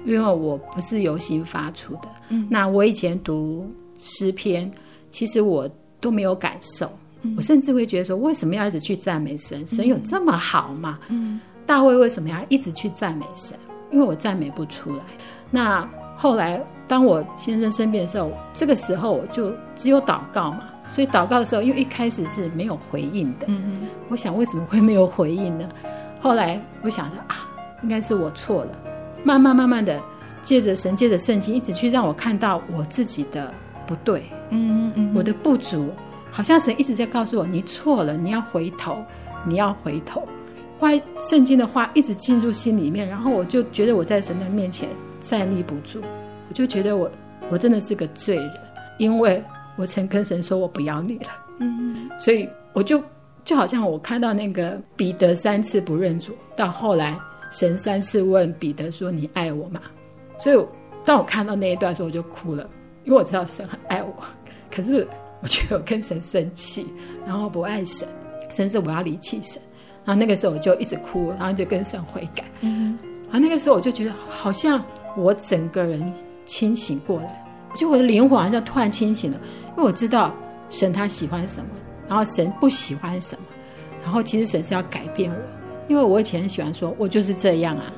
[0.06, 2.08] 因为我不是由心发出的。
[2.30, 4.70] 嗯，那我以前读诗篇，
[5.10, 5.68] 其实我
[6.00, 6.90] 都没有感受。
[7.36, 9.66] 我甚至会觉得说，为什么要一直去赞美神？
[9.66, 10.98] 神有这么好吗？
[11.08, 13.58] 嗯，大卫为什么要一直去赞美神？
[13.90, 15.02] 因为我赞美不出来。
[15.50, 20.64] 那后来，当我先生生病的时候，这个时候我就只有祷告嘛。
[20.86, 23.46] 所以祷告的时候，因为一开始是没有回应的。
[23.48, 23.88] 嗯嗯。
[24.08, 25.68] 我想为什么会没有回应呢？
[26.20, 27.48] 后来我想着啊，
[27.82, 28.72] 应该是我错了。
[29.22, 30.00] 慢慢慢慢的，
[30.42, 33.52] 借着神，借着圣经，一直去让我看到我自己的
[33.86, 34.24] 不对。
[34.50, 35.90] 嗯嗯嗯，我的不足。
[36.30, 39.04] 好像神一直在告诉我，你错了，你要回头，
[39.46, 40.26] 你要回头。
[40.78, 40.88] 话
[41.20, 44.88] 圣经的话一直进入心里面，然后我就觉得我在神的面前
[45.20, 46.00] 站立不住，
[46.48, 47.10] 我就觉得我
[47.50, 48.52] 我真的是个罪人，
[48.98, 49.42] 因为
[49.76, 51.26] 我曾跟神说我不要你了。
[51.58, 53.02] 嗯，所以我就
[53.44, 57.18] 就好像我看到那个彼得三次不认主，到后来
[57.50, 59.82] 神三次问彼得说，你爱我吗？
[60.38, 60.66] 所以
[61.04, 62.66] 当我看到那一段的时候，我就哭了，
[63.04, 64.14] 因为我知道神很爱我，
[64.74, 65.06] 可是
[65.42, 66.86] 我觉得我跟神生气，
[67.26, 68.06] 然后不爱神，
[68.52, 69.60] 甚至我要离弃神。
[70.04, 72.44] 然后那个时候我就一直哭，然后就跟神悔改。
[72.60, 74.82] 嗯，然后那个时候我就觉得好像
[75.16, 76.12] 我整个人
[76.44, 80.34] 清醒过来，我觉得我的灵魂好像突然清醒了，因为我知道
[80.68, 81.70] 神他喜欢什么，
[82.08, 83.44] 然后神不喜欢什么，
[84.02, 85.36] 然后其实神是要改变我，
[85.86, 87.92] 因为我以前很喜欢说我就是这样啊，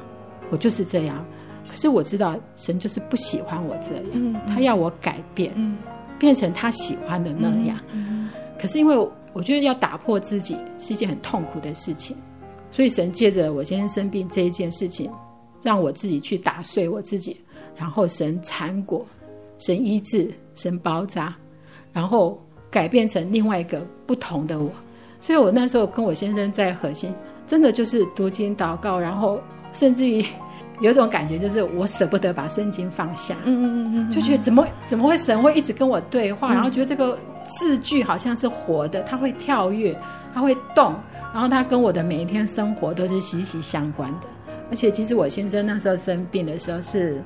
[0.50, 1.24] 我就是这样，
[1.68, 5.78] 可是我知道神就是不喜欢我这样，嗯，他要我改变，嗯，
[6.22, 9.08] 变成他喜欢的那样，嗯，可是因为。
[9.34, 12.14] 我觉得要打破自己是一件很痛苦的事情，
[12.70, 15.10] 所以神借着我先生生病这一件事情，
[15.62, 17.40] 让我自己去打碎我自己，
[17.74, 19.06] 然后神缠裹，
[19.58, 21.34] 神医治，神包扎，
[21.94, 22.38] 然后
[22.70, 24.70] 改变成另外一个不同的我。
[25.18, 27.10] 所以我那时候跟我先生在核心，
[27.46, 29.40] 真的就是读经祷告，然后
[29.72, 30.22] 甚至于
[30.82, 37.18] 有一种感觉，就是我舍不得把圣经放下，嗯嗯嗯嗯，就觉得怎么怎么会神会一直跟我对话，然后觉得这个。
[37.58, 39.94] 字句好像是活的，它会跳跃，
[40.32, 40.94] 它会动，
[41.34, 44.26] 然后它跟我的每一天生活都是息息相关的。
[44.70, 47.22] 而且，其实我先生那时候生病的时候，是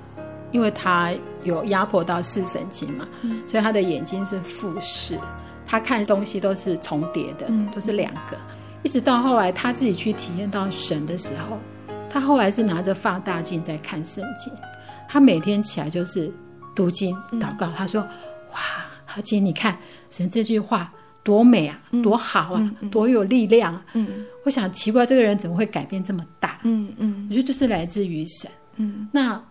[0.50, 1.12] 因为他
[1.44, 5.16] 有压迫到视神经嘛，嗯、所以他的眼睛是复视，
[5.64, 8.36] 他看东西都是重叠的，嗯、都是两个。
[8.82, 11.58] 一直到后来他自己去体验到神的时候，
[12.08, 14.52] 他后来是拿着放大镜在看圣经，
[15.08, 16.32] 他每天起来就是
[16.74, 18.00] 读经祷告，嗯、他说
[18.52, 18.58] ：“哇。”
[19.16, 19.78] 而且你看，
[20.10, 20.92] 神这句话
[21.22, 23.82] 多美啊，多好啊，多有力量啊！
[23.94, 26.60] 嗯，我想奇怪，这个人怎么会改变这么大？
[26.64, 28.50] 嗯嗯，嗯我觉得就是来自于神。
[28.76, 29.42] 嗯，那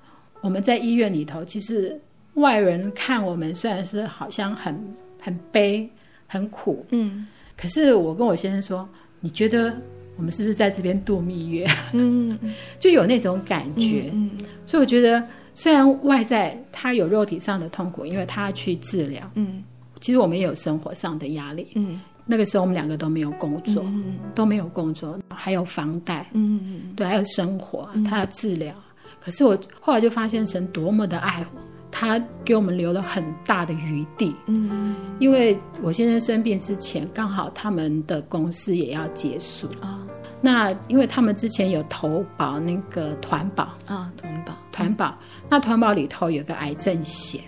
[0.42, 2.00] 我们在医院里头，其实
[2.36, 5.90] 外人看我们虽然是好像很很悲、
[6.28, 7.26] 很苦，嗯，
[7.58, 8.88] 可是我跟我先生说，
[9.20, 9.76] 你觉得
[10.18, 11.68] 我们是不是在这边度蜜月？
[11.94, 12.38] 嗯，
[12.80, 14.10] 就有那种感觉。
[14.14, 15.24] 嗯，嗯所以我觉得。
[15.58, 19.22] 虽然外在他有肉体上的痛苦，因为他去治疗。
[19.36, 19.64] 嗯，
[20.02, 21.66] 其实我们也有生活上的压力。
[21.76, 26.30] 嗯，那个时候我们两个都没有工作，嗯，都没有工作，还有房贷。
[26.34, 28.76] 嗯嗯，对，还有生活，他要治疗。
[29.22, 31.62] 可是我后来就发现神多么的爱我，
[31.98, 34.36] 他给我们留了很大的余地。
[34.48, 39.66] 嗯，因为我先生生病之前，刚好他们的公司也要结束。
[39.82, 40.06] 啊。
[40.42, 43.70] 那因为他们之前有投保那个团保。
[43.86, 44.54] 啊，团保。
[44.74, 45.18] 团保，
[45.50, 47.40] 那团保里头有个癌症险，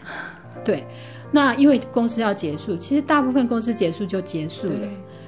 [0.64, 0.82] 对。
[1.30, 4.88] 那因为公司要结束，其实大部分公司结束就结束了，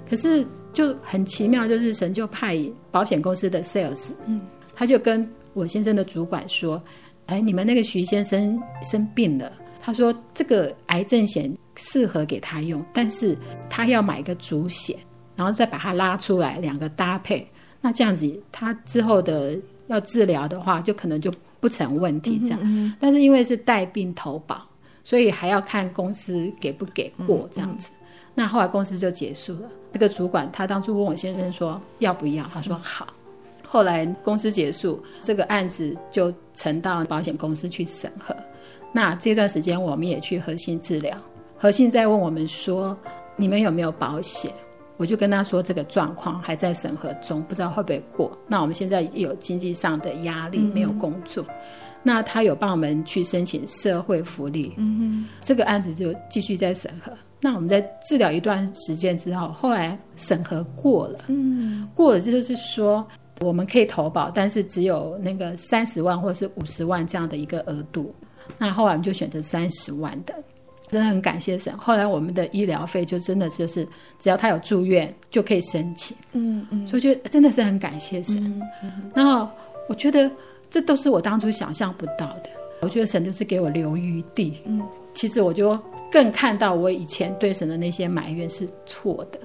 [0.09, 2.57] 可是就很奇妙，就是神就派
[2.89, 4.39] 保险公司的 sales，嗯，
[4.73, 6.81] 他就跟我先生的主管说
[7.29, 13.37] ：“哎，你们那个徐先生生病了，他说这个癌症险适合给他用，但是
[13.69, 14.97] 他要买一个主险，
[15.35, 17.47] 然后再把它拉出来，两个搭配。”
[17.81, 19.55] 那这样子，他之后的
[19.87, 22.59] 要治疗的话，就可能就不成问题这样。
[22.63, 24.67] 嗯嗯，但是因为是带病投保，
[25.03, 27.91] 所以还要看公司给不给过这样子。
[28.33, 29.69] 那后来公司就结束了。
[29.93, 33.07] 这个主管他当初问我先生说要不要，他说好。
[33.71, 38.35] 后来公司结束，这个案子就呈到保险公司去审核。
[38.91, 41.15] 那这段时间我们也去核心治疗，
[41.55, 42.97] 核心在问我们说，
[43.35, 44.51] 你们有没有保险？
[44.97, 48.35] 我就跟他说，这个状况还在审核中，不知道会不会过。
[48.47, 51.45] 那我们现在有经济上的压力，没有工作。
[51.47, 51.55] 嗯、
[52.01, 57.13] 那他有帮我们去申请社会福利，嗯哼，这个案子就继续在审核。
[57.39, 63.07] 那我们在治疗一段时间之后，后来审核过了，嗯，过了，这就是说
[63.41, 68.13] 我们可以投保，但是只有那个三十万或是五十万这样的一个额度。
[68.57, 70.33] 那后来我们就选择三十万的。
[70.87, 71.77] 真的很感谢神。
[71.77, 73.87] 后来我们的医疗费就真的就是，
[74.19, 76.17] 只要他有住院就可以申请。
[76.31, 78.43] 嗯嗯，所以就真的是很感谢神。
[78.43, 79.47] 嗯嗯，然后
[79.87, 80.29] 我觉得
[80.67, 82.49] 这都是我当初想象不到的。
[82.81, 84.59] 我觉得神就是给我留余地。
[84.65, 84.81] 嗯，
[85.13, 85.77] 其实我就
[86.11, 89.39] 更看到我以前对神的那些埋怨是错的。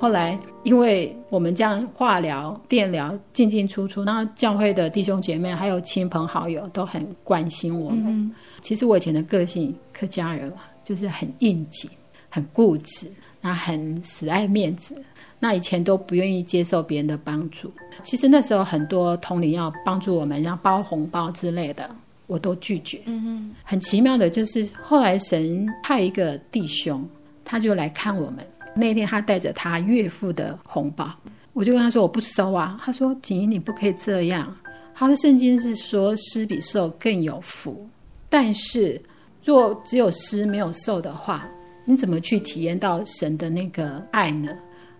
[0.00, 8.04] 后来，因为我们这样化疗、电疗进进出出，然后教会的弟兄姐妹还有亲朋好友都很关心我们。
[8.06, 11.90] 嗯、其实我以前的个性，客家人嘛，就是很应景、
[12.30, 14.94] 很固执，那很死爱面子，
[15.38, 17.70] 那以前都不愿意接受别人的帮助。
[18.02, 21.88] 其实那时候很多同龄要帮助我们，像包红包之类的，
[22.26, 23.02] 我都拒绝。
[23.04, 27.06] 嗯嗯，很奇妙的就是后来神派一个弟兄，
[27.44, 28.38] 他就来看我们。
[28.74, 31.10] 那天他带着他岳父的红包，
[31.52, 32.80] 我就跟他说我不收啊。
[32.82, 34.54] 他说：“锦衣你不可以这样。”
[34.94, 37.88] 他说：“圣经是说施比受更有福，
[38.28, 39.00] 但是
[39.44, 41.48] 若只有施没有受的话，
[41.84, 44.52] 你怎么去体验到神的那个爱呢？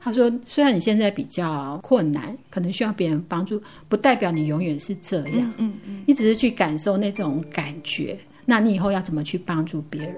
[0.02, 5.40] 他说：“虽然你现在比较困难，可能需要别人帮助，不代表你永远是这样。
[5.40, 8.18] 嗯嗯，嗯，你只是去感受那种感觉。
[8.46, 10.16] 那你以后要怎么去帮助别人？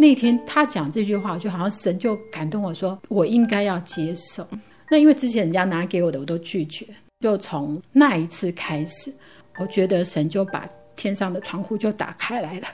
[0.00, 4.48] 那天他讲这句话，就好像神就感动我说，我应该要接受。
[4.88, 6.86] 那因为之前人家拿给我的，我都拒绝。
[7.20, 9.12] 就从那一次开始，
[9.58, 12.66] 我觉得神就把天上的窗户就打开来了。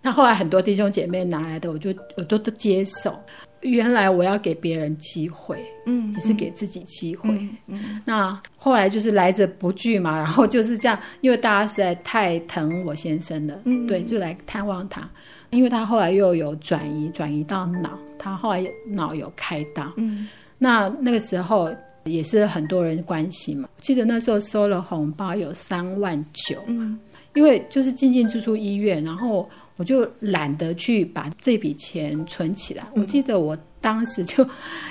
[0.00, 3.14] 那后来很多弟兄姐妹拿来的，我就我都都接受。”
[3.60, 7.28] 原来我要给别人机会，嗯，也是给自己机会。
[7.28, 15.06] 嗯嗯、那后来就是来者不拒嘛，然后就是这样，因为大家实在太疼我先生了，嗯，对，就来探望他。
[15.50, 19.92] 因为他后来又有转移，转移到脑，他后来脑有开刀。
[19.96, 20.28] 嗯，
[20.58, 21.70] 那那个时候
[22.04, 23.68] 也是很多人关心嘛。
[23.76, 26.98] 我记得那时候收了红包有三万九，嗯，
[27.34, 29.48] 因为就是进进出出医院，然后。
[29.76, 32.84] 我就懒得去把这笔钱存起来。
[32.94, 34.46] 我记得我当时就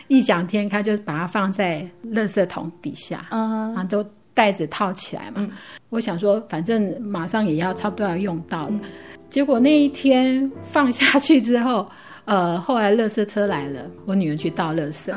[0.07, 4.03] 异想天开，就把它放在垃圾桶底下，然后都
[4.33, 5.47] 袋子套起来嘛。
[5.89, 8.79] 我想说，反正马上也要差不多要用到了。
[9.29, 11.87] 结果那一天放下去之后，
[12.25, 15.13] 呃，后来垃圾车来了，我女儿去倒垃圾。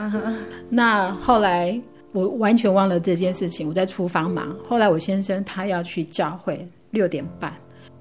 [0.69, 1.81] 那后来
[2.13, 4.55] 我完全忘了这件事情，我在厨房忙。
[4.69, 7.53] 后来我先生他要去教会，六点半，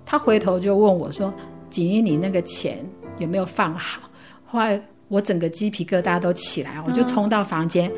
[0.05, 1.33] 他回头就问我说。
[1.69, 2.85] 锦衣，你那个钱
[3.17, 4.01] 有没有放好？
[4.45, 7.89] 后来我整个鸡皮疙瘩都起来，我就冲到房间，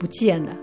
[0.00, 0.56] 不见了。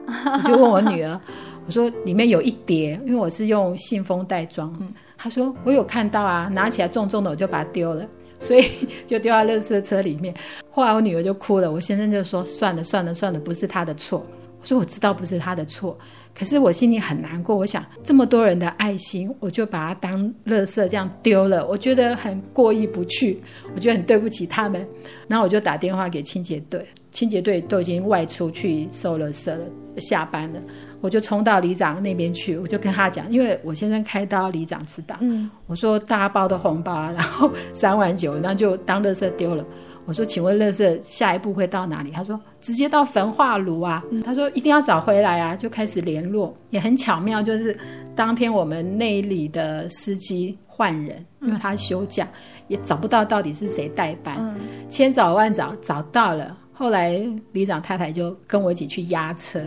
[0.44, 1.18] 我就问我女儿，
[1.66, 4.78] 我说里面有一叠，因为我是用信封袋装。
[5.18, 8.08] 他说我有看到啊，拿起来重重的，我就把它丢了，
[8.40, 8.64] 所以
[9.06, 10.34] 就丢到垃圾车里面。
[10.70, 14.26] 后来我女儿就哭了，我先生就说算了算了算了，不是他的错。
[14.60, 15.98] 我说我知道不是他的错。
[16.36, 23.42] 可是我心里很难过，我想这么多人的爱心，我就把它当垃圾这样丢了，我觉得很过意不去，
[23.74, 24.88] 我觉得很对不起他们。
[25.28, 29.60] 然后我就打电话给清洁队，清洁队都已经外出去收垃圾了，
[29.98, 30.62] 下班了，
[31.02, 39.64] 我就冲到里长那边去，我就跟他讲，因为我先生开刀，里长知道，嗯，我说大包的红包，然后三万九，那就当垃圾丢了。
[40.06, 42.12] 我说，请问垃圾下一步会到哪里？
[42.12, 44.02] 他说直接到焚化炉啊。
[44.24, 47.78] 他说一定要找回来啊，就开始联络，也很巧妙，就是
[48.16, 52.26] 当天我们那里的司机换人，因为他休假，
[52.70, 56.56] 也找不到到底是谁代班，千找万找找到了。
[56.78, 57.20] 后来
[57.54, 59.60] 里长太太就跟我一起去押车，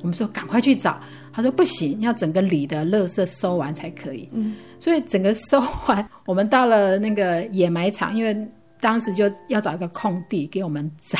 [0.00, 1.00] 我们说赶快去找，
[1.32, 4.28] 他说不行，要整个里的垃圾收完才可以。
[4.78, 8.48] 所以整个收完，我们到了那个掩埋场，因为。
[8.80, 11.16] 当时就要找一个空地给我们找，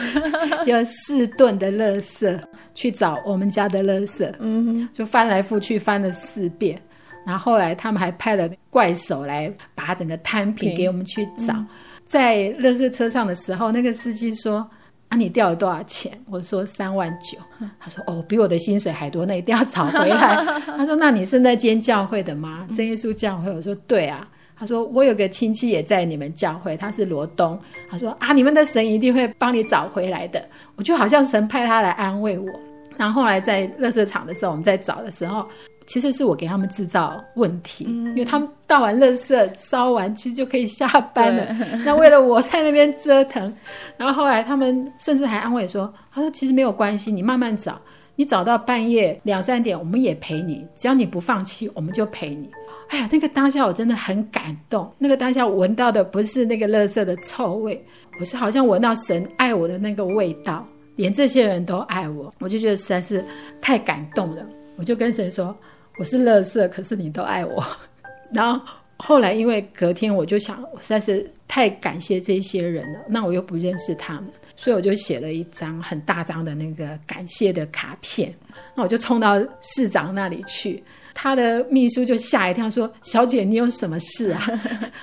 [0.62, 2.38] 就四吨的垃圾
[2.74, 6.78] 去找我们家的垃圾，嗯，就翻来覆去翻了四遍，
[7.24, 11.54] 然后后来他们还派了怪手来把整个摊平给我们去找。
[11.54, 11.66] 嗯、
[12.10, 14.68] 在垃圾车上的时候，那个司机说
[15.10, 17.38] ：“啊，你掉了多少钱？”我说：“三万九。”
[17.78, 20.44] 他说：“哦，比我的薪水还多，那一定要找回来。”
[20.76, 22.66] 他说：“那你是那间教会的吗？
[22.76, 24.26] 真耶稣教会？”我说：“对啊。”
[24.58, 27.56] 他说：“我有个亲戚也在你们教会，他是罗东。
[27.88, 30.44] 他说啊，你们的神一定会帮你找回来的。
[30.74, 32.48] 我就好像神派他来安慰我。
[32.96, 35.48] 然后后来在垃圾场的时候，我们在找的时候，
[35.90, 41.44] 其实是我给他们制造问题，嗯、因为他们倒完垃圾烧完，其实就可以下班了。
[41.84, 43.52] 那为了我在那边折腾，
[43.96, 47.76] 然后后来他们甚至还安慰说：他说其实没有关系，你慢慢找，
[48.14, 52.48] 你找到半夜两三点，我们也陪你，只要你不放弃，我们就陪你。”
[52.90, 54.88] 哎呀，那个当下我真的很感动。
[54.96, 57.84] 那个当下我闻到的不是那个垃圾的臭味，
[58.20, 60.64] 我是好像闻到神爱我的那个味道，
[60.94, 63.24] 连这些人都爱我，我就觉得实在是
[63.60, 64.46] 太感动了。
[64.76, 65.54] 我就跟神说
[65.98, 67.64] ：“我是乐色，可是你都爱我。
[68.32, 68.64] ”然后
[68.96, 73.00] 后来因为隔天我就想，我实在是太感谢这些人了。
[73.08, 74.24] 那我又不认识他们，
[74.56, 78.32] 所以我就写了一张很大张的那个感谢的卡片。
[78.74, 80.82] 那我就冲到市长那里去。
[81.12, 84.46] 他的秘书就吓一跳，说：“小姐，你有什么事啊？”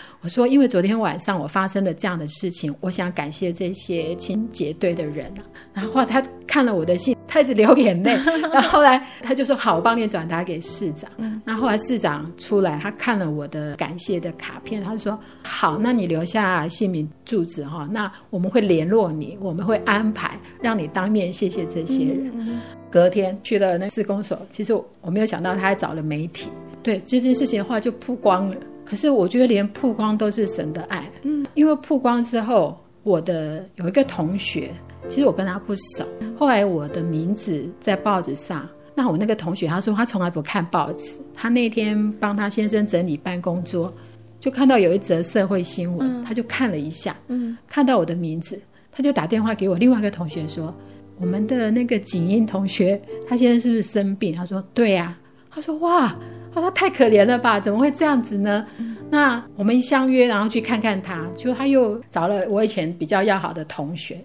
[0.21, 5.31] 我说：“因为昨天晚上我发生了这样的事情，我想感谢这些清洁队的人。”
[5.73, 8.15] 然后他看了我的信，他一直流眼泪。
[8.53, 11.09] 然后后来他就说：“好，我帮你转达给市长。”
[11.43, 22.59] 那后来市长出来，他看了我的感谢的卡片，他就说：“好，那你留下姓名住址哈，那我们会联络你，我们会安排让你当面谢谢这些人。”
[22.89, 26.49] 隔天去了那市公所，其实我没有想到他还找了媒体，
[26.81, 28.55] 对这件事情的话就曝光了。
[28.85, 34.71] 可是我觉得连曝光都是神的爱，嗯，因为曝光之后，我的有一个同学，
[35.09, 36.05] 其实我跟他不熟，
[36.37, 43.91] 后来我的名字在报纸上，那我那个同学他说他从来不看报纸，他那天帮他先生整理办公桌，
[44.39, 48.59] 就看到有一则社会新闻，他就看了一下，嗯，看到我的名字。
[48.91, 50.73] 他就打电话给我另外一个同学说，
[51.19, 54.33] 我们的那个景英同学，他现在是不是生病？
[54.33, 55.19] 他说对呀、啊。
[55.51, 56.15] 他说哇，
[56.53, 58.65] 他说太可怜了吧，怎么会这样子呢？
[59.09, 64.21] 那我们相约，然后去看看他，就他又找了我以前比较要好的同学，就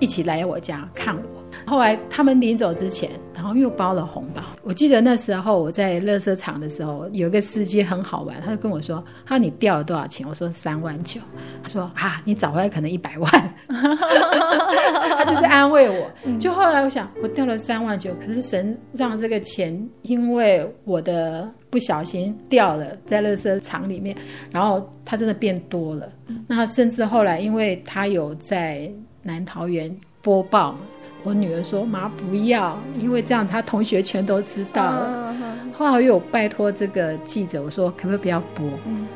[0.00, 1.22] 一起来我家看我。
[1.66, 4.42] 后来他们临走之前，然后又包了红包。
[4.62, 11.20] 我记得那时候我在垃圾场的时候，有一个司机很好玩，他就跟我说：“他说你掉了多少钱？”我说：“三万九。”
[11.62, 13.30] 他说：“啊，你找回来可能一百万。
[13.68, 16.10] ”他就是安慰我。
[16.38, 24.16] 就后来我想，我掉了三万九，可是神让这个钱因为我的不小心掉了在垃圾场里面，
[24.50, 26.08] 然后它真的变多了。
[26.46, 28.90] 那甚至后来，因为他有在
[29.22, 30.76] 南桃园播报。
[31.22, 35.36] 我女儿说：“妈，不要，因为这样她同学全都知道了。”
[35.70, 38.66] 后来我又有拜托这个记者，我说：“可不可以不要播？”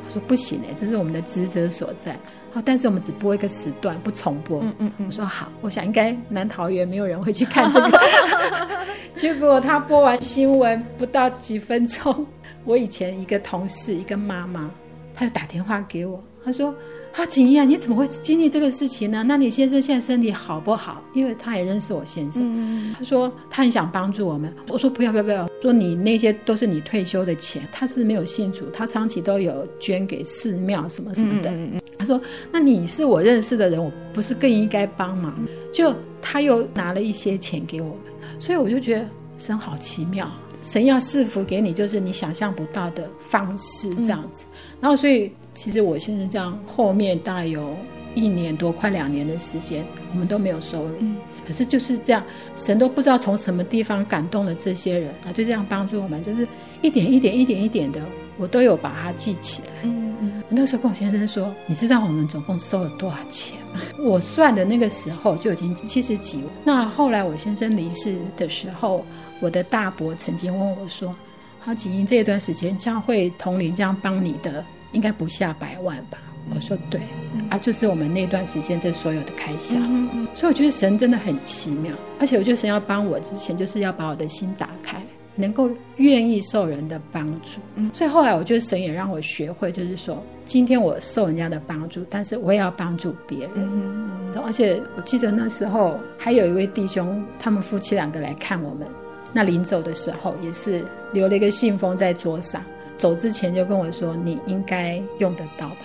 [0.04, 2.18] 他说：“不行哎，这是我们的职责所在。”
[2.52, 4.60] 好，但是我们只播一个时段，不重播。
[4.60, 5.06] 嗯嗯嗯。
[5.06, 8.00] 我说：“好，我想应该南桃园没有人会去看这个。
[9.16, 12.26] ”结果他播完新闻不到几分钟，
[12.66, 14.70] 我以前一个同事，一个妈妈，
[15.14, 16.74] 她就打电话给我，她说。
[17.16, 19.22] 啊，景怡啊，你怎么会经历这个事情呢？
[19.22, 21.00] 那你先生现在身体好不好？
[21.12, 24.52] 因为他也认识我先生，嗯、他说他很想帮助我们。
[24.68, 31.50] 我说不要不要不要，说你那些都是你退休的钱，他是没有信主，他长期都有捐给寺庙什么什么的。
[31.50, 35.32] 嗯嗯、他说，那你是我认识的人，我不是更应该帮忙？
[35.72, 37.98] 就他又拿了一些钱给我们，
[38.40, 39.06] 所以我就觉得
[39.38, 40.28] 神好奇妙，
[40.64, 44.46] 神要赐福给你，就是你想象不到的方式这样子。
[44.50, 45.30] 嗯、然后所以。
[45.56, 47.76] 其实我现在这样，后面大概有
[48.16, 50.90] 一年多，快两年的时间，我们都没有收入。
[50.98, 52.20] 嗯、可是就是这样，
[52.56, 56.44] 神都不知道从什么地方感动了这些人啊，就这样帮助我们，就是
[56.82, 58.02] 一点一点、一点一点的，
[58.36, 59.68] 我都有把它记起来。
[59.84, 60.42] 嗯嗯。
[60.48, 66.42] 我那时候跟我先生说：“你知道我们总共收了多少钱吗？”我算的那个时候就已经七十几。
[66.64, 69.06] 那后来我先生离世的时候，
[69.44, 71.14] 我的大伯曾经问我说
[71.60, 74.64] ：“好，景英这一段时间教会同龄这样帮你的。”
[74.94, 76.18] 应该不下百万吧？
[76.54, 77.00] 我说对，
[77.34, 79.76] 嗯、啊，就是我们那段时间这所有的开销。
[79.80, 85.02] 嗯嗯、所以我觉得神真的很奇妙，而且我觉得神要帮我之前，就是要把我的心打开，
[85.34, 87.58] 能够愿意受人的帮助。
[87.74, 93.50] 嗯、所以后来我觉得神也让我学会，就是说，今天我受人家的帮助，但是我也要帮助别人。
[93.56, 98.86] 嗯嗯、而且我记得那时候还有一位弟兄，他们夫妻两个来看我们，
[99.34, 100.82] 那临走的时候也是
[101.12, 102.62] 留了一个信封在桌上。
[102.96, 105.78] 走之前就跟我说：“你应该用得到吧？”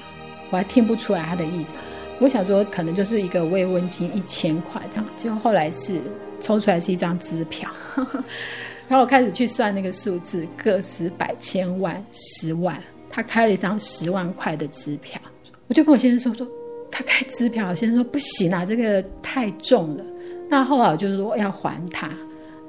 [0.51, 1.77] 我还听不出来他的意思。
[2.19, 5.05] 我想说，可能就是一个慰问金一千块这样。
[5.15, 5.99] 结果后来是
[6.39, 7.69] 抽出来是一张支票，
[8.87, 12.79] 然后我开始去算那个数字，个十百千万十万，
[13.09, 15.19] 他开了一张十万块的支票。
[15.67, 16.47] 我就跟我先生说：“说
[16.91, 20.05] 他开支票。”我先生说：“不行啊，这个太重了。”
[20.47, 22.09] 那后来我就是说要还他。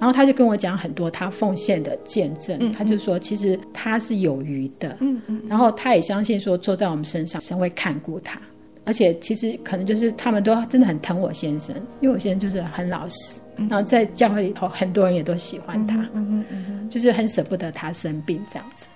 [0.01, 8.40] 然后他就跟我讲很多他奉献的见证，嗯、他就说其实他是有余的，嗯嗯，然后他也相信说坐在我们身上神会看顾他，
[8.86, 18.86] 而且其实可能就是他们都真的很疼我先生，因为我先生就是很老实，嗯、然后在教会里头很多人也都喜欢他，嗯嗯嗯，嗯就是很舍不得他生病这样子。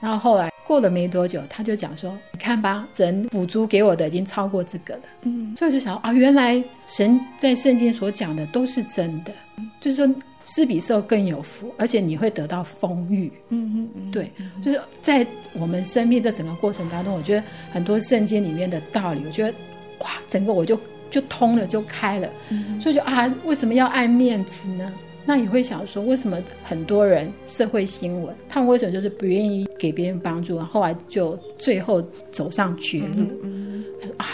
[0.00, 9.34] 然后后来过了没多久，他就讲说：“你看吧，神补足给我的已经超过这个了。”嗯，所以我就想啊，原来神在圣经所讲的都是真的，
[9.82, 10.14] 就是说。
[10.46, 13.30] 施比受更有福，而且你会得到丰裕。
[13.50, 14.30] 嗯嗯嗯，对，
[14.62, 19.52] 就是在我们生命的整个过程当中，我觉得很多圣经里面的道理，我觉得
[19.98, 20.78] 哇，整个我就
[21.10, 22.30] 就通了，就开了。
[22.50, 24.92] 嗯，所以就啊，为什么要爱面子呢？
[25.28, 33.26] 那你会想说，为什么很多人社会新闻，他们为什么就是不愿意给别人帮助，后来就最后走上绝路？
[33.42, 33.84] 嗯，
[34.18, 34.26] 哎，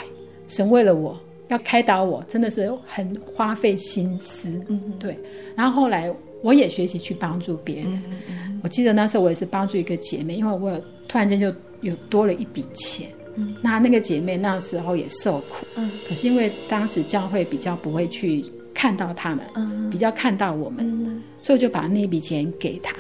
[0.47, 1.19] 神为了我。
[1.53, 5.17] 要开导我，真的是很花费心思，嗯哼，对。
[5.55, 7.87] 然后后来我也学习去帮助别人。
[7.93, 13.09] 嗯嗯，我记得那时候我也是帮助一个姐妹，因为我有突然间就有多了一笔钱。
[13.35, 15.67] 嗯，那那个姐妹那时候也受苦。
[15.77, 18.45] 嗯，可是因为当时教会比较不会去
[18.75, 22.95] 看到他们，嗯，比较看到我们，嗯，所以我就把那笔钱给她。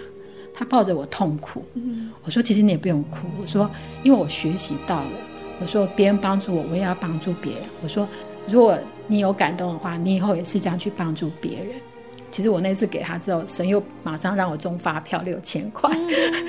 [0.54, 1.64] 她抱着我痛哭。
[1.74, 3.26] 嗯，我说其实你也不用哭。
[3.40, 3.70] 我说
[4.02, 5.10] 因为我学习到了。
[5.60, 7.62] 我说别人帮助我，我也要帮助别人。
[7.82, 8.06] 我说。
[8.48, 11.68] 如果你有感动的话，你以后也是这样去帮助别人。
[12.30, 15.90] 其实我那次给他之后，神又马上让我中发票六千块，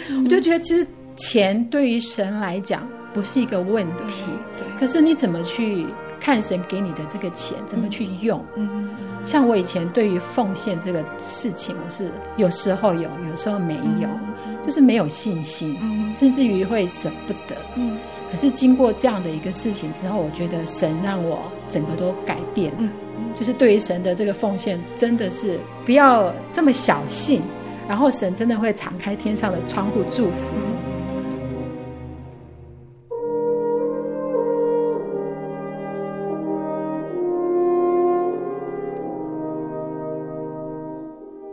[0.10, 0.88] 嗯、 我就觉得其实
[1.18, 4.24] 钱对于神来讲不是一个问题。
[4.56, 5.86] 对，可是你怎么去
[6.22, 8.42] 看神给你的这个钱，怎么去用？
[8.56, 8.90] 嗯，
[9.26, 14.08] 像我以前对于奉献这个事情，我是有时候有，有时候没有，
[14.48, 17.56] 嗯、就是没有信心，嗯、甚至于会舍不得。
[17.76, 17.98] 嗯。
[18.34, 22.92] 可是经过这样的一个事情之后，我觉得神让我整个都改变了，
[23.36, 27.44] 就是对于神的这个奉献，真的是不要这么小信，
[27.88, 30.52] 然后神真的会敞开天上的窗户祝福。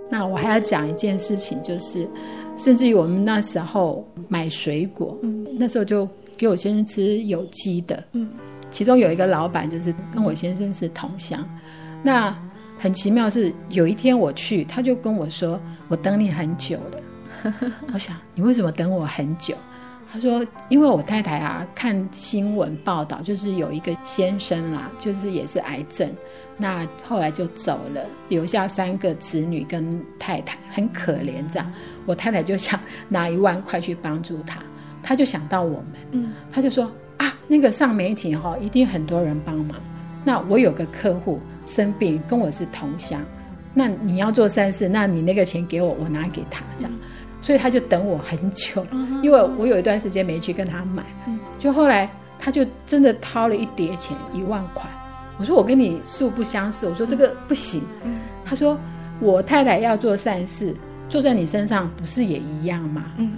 [0.08, 2.08] 那我还要讲一件事情，就是
[2.56, 5.14] 甚至于我们那时候买水果，
[5.58, 6.08] 那时候就。
[6.40, 8.26] 给我先生吃有机的，嗯，
[8.70, 11.46] 其中有一个老板就是跟我先生是同乡，
[12.02, 12.34] 那
[12.78, 17.02] 很奇妙是有一天我去，他就跟我说：“我等你很久了。”
[17.92, 19.54] 我想你为什么等我很久？
[20.10, 26.10] 他说：“因为我太太啊，看新闻报道，就是有一个先生啦，就是也是癌症，
[26.56, 31.70] 那后来就走了，留下三个子女跟太太，很可怜这样。
[32.06, 32.80] 我太太就想
[33.10, 34.58] 拿一万块去帮助他。”
[35.02, 39.76] 他就想到我们，嗯，他就说啊，那个上媒体哈，一定很多人帮忙。
[40.24, 43.20] 那我有个客户生病，跟我是同乡，
[43.72, 46.92] 那你要做善事，那你那个钱给我，我拿给他这样。
[47.42, 48.86] 所以他就等我很久，
[49.22, 51.02] 因为我有一段时间没去跟他买，
[51.58, 54.90] 就后来他就真的掏了一叠钱，一万块。
[55.38, 57.82] 我说我跟你素不相识，我说这个不行。
[58.44, 58.78] 他说
[59.20, 60.74] 我太太要做善事，
[61.08, 63.04] 做在你身上不是也一样吗？
[63.16, 63.32] 嗯。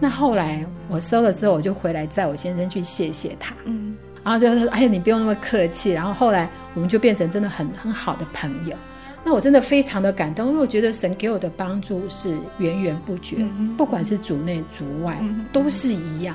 [0.00, 8.76] 那后来我收了之后，我就回来载我先生去谢谢他，嗯，然后就说：“哎呀，你不用那么客气。”然后后来我们就变成真的很很好的朋友。
[9.24, 16.34] 那我真的非常的感动，因为我觉得神给我的帮助是源源不绝，嗯、不管是主内主外、嗯、都是一样。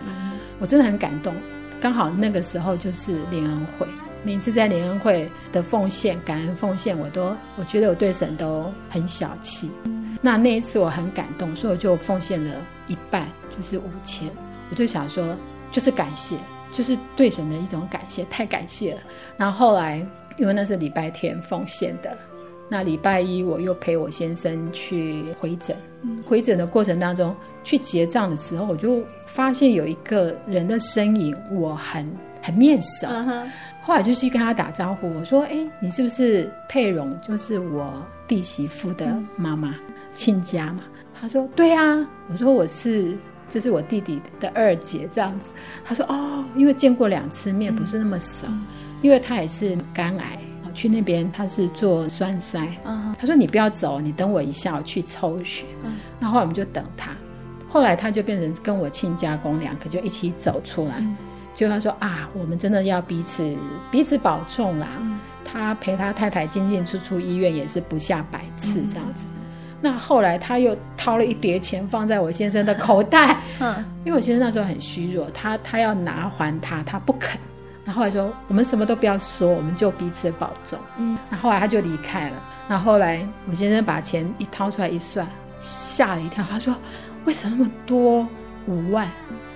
[0.60, 1.34] 我真的很感动。
[1.80, 3.88] 刚好那个时候就是联恩会，
[4.24, 9.72] 每次在联恩会的奉献、感恩奉献，我都我觉得我对神都很小气。
[10.22, 12.52] 那那一次我很感动，所以我就奉献了
[12.88, 13.28] 一半。
[13.56, 14.30] 就是五千，
[14.70, 15.36] 我就想说，
[15.72, 16.36] 就是感谢，
[16.72, 19.02] 就是对神的一种感谢，太感谢了。
[19.38, 20.06] 然后后来，
[20.38, 22.18] 因为那是礼拜天奉献的，
[22.70, 25.76] 那礼拜一我又陪我先生去回诊。
[26.26, 27.34] 回诊的过程当中，
[27.64, 32.06] 去结账的时候，我就发现有一个人的身影，我很
[32.42, 33.08] 很面熟。
[33.08, 33.46] Uh.
[33.82, 37.18] 后来就去跟他打招呼，我说：“哎，你是不是佩蓉？
[37.22, 37.94] 就是我
[38.28, 39.76] 弟媳妇的妈妈，
[40.12, 40.84] 亲家嘛？”
[41.20, 43.18] 他说：“对啊。”我说：“我是。”
[43.54, 45.52] 就是我弟弟的二姐这样子，
[45.86, 48.66] 他说哦，因为见过两次面，不是那么熟，嗯、
[49.04, 50.40] 因为他也是肝癌，
[50.74, 55.66] 去那边他是做栓塞，嗯、他说你不要走，你等我一下，我去抽血。
[55.84, 57.12] 嗯，那后来我们就等他，
[57.70, 61.06] 后来他就变成跟我亲家公两个就一起走出来，
[61.54, 63.56] 就、嗯、他说啊，我们真的要彼此
[63.92, 64.88] 彼此保重啦。
[65.00, 69.26] 嗯、他陪他太太进进出出医院也是不下百次这样子。
[69.28, 69.33] 嗯
[69.86, 77.38] 那后来他又掏了一叠钱放在我先生的口袋， 嗯，因为我先生那时候很虚弱，他他要拿还他，他不肯。
[77.84, 80.80] 然后后来说我们什么都不要说，我们就彼此保重。
[80.98, 82.42] 嗯，那后来他就离开了。
[82.66, 85.28] 那后来我先生把钱一掏出来一算，
[85.60, 86.74] 吓了一跳，他说
[87.26, 88.26] 为什么那么多
[88.68, 89.12] 五万？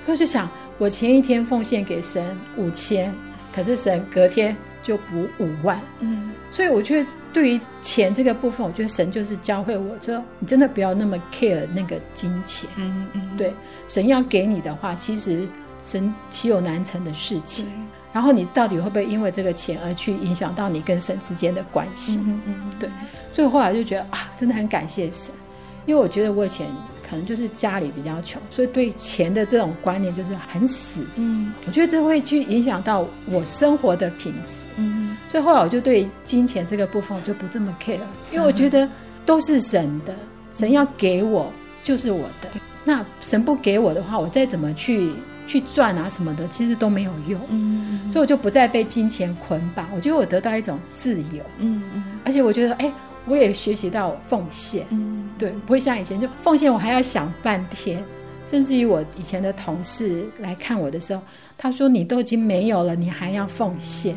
[0.05, 3.15] 他就想我前一天奉献给神五千，
[3.55, 4.53] 可是神隔天
[4.87, 5.79] 就补五万。
[5.99, 6.31] 嗯。
[6.49, 12.69] 所以我觉得，对于钱这个部分，我觉得神就是教会我说，你真的不要那么 care 那个金钱。
[12.77, 13.53] 嗯嗯，对，
[13.89, 15.45] 神要给你的话，其实
[15.83, 17.67] 神岂有难成的事情？
[18.13, 22.17] 然后你到底会不会因为这个钱而去影响到你跟神之间的关系？
[22.23, 22.89] 嗯嗯，对。
[23.33, 25.35] 所以后来就觉得啊，真的很感谢神，
[25.85, 26.67] 因为我觉得我以前
[27.09, 31.05] 可能就是家里比较穷，所以对钱的这种观念就是很死。
[31.15, 34.65] 嗯，我觉得这会去影响到我生活的品质。
[34.77, 35.15] 嗯。
[35.29, 37.99] 所以后来我就对金钱这个部分我就不这么 care，
[38.31, 38.87] 因为我觉得
[39.25, 40.15] 都是神的，
[40.51, 41.51] 神要给我
[41.83, 42.49] 就是我的。
[42.85, 45.11] 那神不给我的话，我再怎么去
[45.45, 47.41] 去赚啊什么的，其实都没有用。
[47.49, 49.85] 嗯，所以我就不再被金钱捆绑。
[49.93, 51.43] 我觉得我得到一种自由。
[51.57, 52.03] 嗯嗯。
[52.23, 52.89] 而且我觉得，哎，
[53.27, 54.85] 我也学习到奉献。
[54.89, 58.03] 嗯，对，不会像以前就奉献我还要想半天。
[58.45, 61.21] 甚至于我以前的同事来看我的时候，
[61.57, 64.15] 他说：“你都已经没有了，你还要奉献？”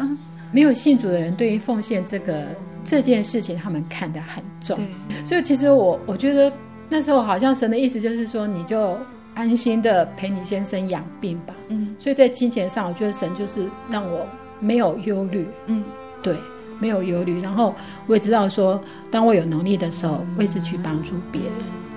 [0.52, 2.44] 没有信主的人对于奉献这个
[2.84, 4.78] 这件事情，他们看得很重。
[5.24, 6.52] 所以其实我我觉得
[6.90, 8.94] 那时候好像神的意思就是说，你就
[9.34, 11.54] 安心的陪你先生养病吧。
[11.68, 14.26] 嗯，所以在金钱上，我觉得神就是让我
[14.60, 15.48] 没有忧虑。
[15.66, 15.82] 嗯，
[16.22, 16.36] 对，
[16.78, 17.40] 没有忧虑。
[17.40, 17.74] 然后
[18.06, 21.50] 我也知道说，当我有能力的时候，会是去帮助别人。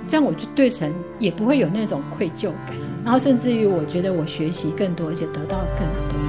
[0.08, 6.20] 这样我就对神也不会有那种愧疚感，然后甚至于我觉得我学习更多，而且得到更多。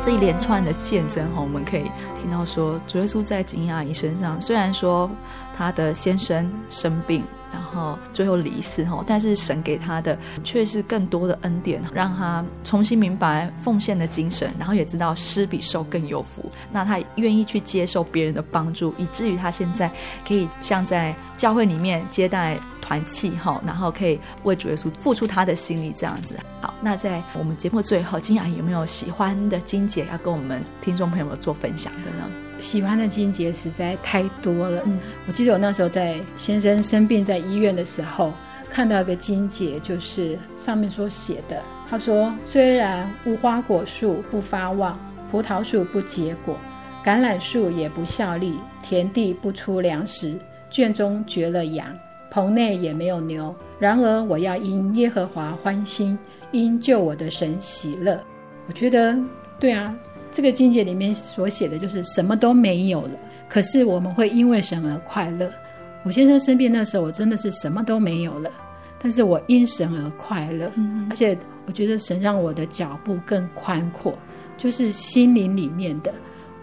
[0.00, 1.82] 这一连串的见证哈，我们可以
[2.18, 5.10] 听到说，主耶稣在景英阿姨身上，虽然说
[5.58, 16.48] 她的先生生病，然后最后离世哈，但是神给她的却是更多的恩典，让她重新明白奉献的精神，然后也知道施比受更有福。
[16.70, 19.90] 那她愿意去接受别人的帮助，以至于她现在
[20.26, 26.38] 可以像在教会里面接待团契哈，然后可以为主耶稣付出她的心力这样子。
[26.60, 32.47] 好，那在我们节目最后，金雅有没有喜欢的金姐要跟我们听众朋友们做分享的呢？
[32.58, 34.82] 喜欢的金节实在太多了。
[34.84, 38.32] 嗯，我记得我那时候在先生生病在医院的时候，
[38.68, 41.62] 看到一个金节，就是上面所写的。
[41.88, 44.98] 他说：“虽然无花果树不发旺，
[45.30, 46.56] 葡萄树不结果，
[47.04, 50.38] 橄榄树也不效力，田地不出粮食，
[50.70, 51.86] 圈中绝了羊，
[52.30, 53.54] 棚内也没有牛。
[53.78, 56.18] 然而我要因耶和华欢心。”
[56.50, 58.18] 因救我的神喜乐，
[58.66, 59.14] 我觉得
[59.60, 59.94] 对啊，
[60.32, 63.12] 这个经节里面所写的就是什么都没有了，
[63.48, 65.50] 可是我们会因为神而快乐。
[66.04, 68.50] 我先生生病那时候，我真的是什么都没有了，
[69.02, 74.16] 但是我因神而快乐，嗯、而且我觉得神让我的脚步更宽阔，
[74.56, 76.12] 就是心灵里面的。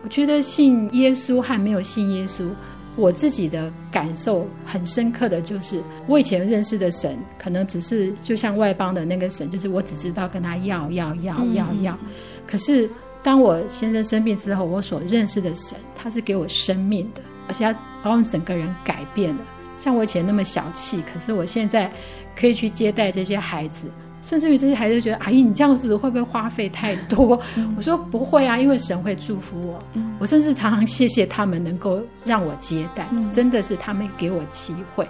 [0.03, 2.49] 我觉得信耶稣和没有信耶稣。
[2.97, 11.99] 我自己的感受很深刻的就是，我以前认识的神，可能只是就像外邦的那个神，就是我只知道跟他要要要要要。
[12.47, 12.89] 可是
[13.26, 17.73] 当我先生生病之后，我所认识的神，他是给我生命的，而且他
[18.03, 19.41] 把我们整个人改变了。
[19.80, 21.91] 像我以前那么小气，可是我现在
[22.39, 23.89] 可以去接待这些孩子。
[24.21, 27.39] 甚至于这些孩子觉得，阿姨，你这样子会不会花费太多？
[27.76, 29.84] 我说不会啊，因为神会祝福我。
[30.19, 35.07] 我甚至常常谢谢他们能够让我接待，真的是他们给我机会，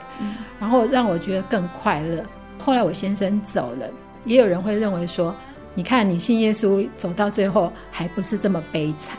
[0.57, 2.24] 然后让我觉得更快乐。
[2.57, 3.89] 后来我先生走了，
[4.24, 5.36] 也有人会认为说，
[5.76, 9.16] 你看你信耶稣走到最后还不是这么悲惨。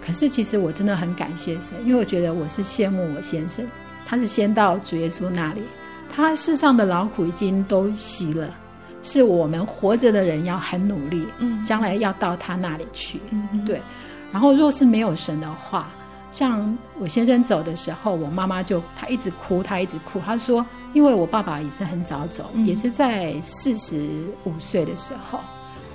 [0.00, 3.66] 可是其实我真的很感谢神，因为我觉得我是羡慕我先生，
[4.06, 5.62] 他是先到主耶稣那里，
[6.08, 8.48] 他世上的劳苦已经都息了。
[9.00, 13.80] 是我们活着的人要很努力，嗯，将来要到他那里去，嗯，对。
[14.32, 15.88] 然后若是没有神的话，
[16.32, 20.18] 像我先生走的时候，我妈妈就她一直哭，她一直哭。
[20.18, 25.38] 她说，因为我爸爸也是很早走，嗯，也是在四十五岁的时候，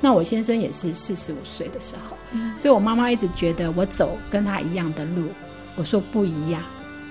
[0.04, 5.28] 那我先生也是四十五岁的时候，嗯，所以我妈妈一直觉得我走跟他一样的路。
[5.78, 6.62] 我说不一样，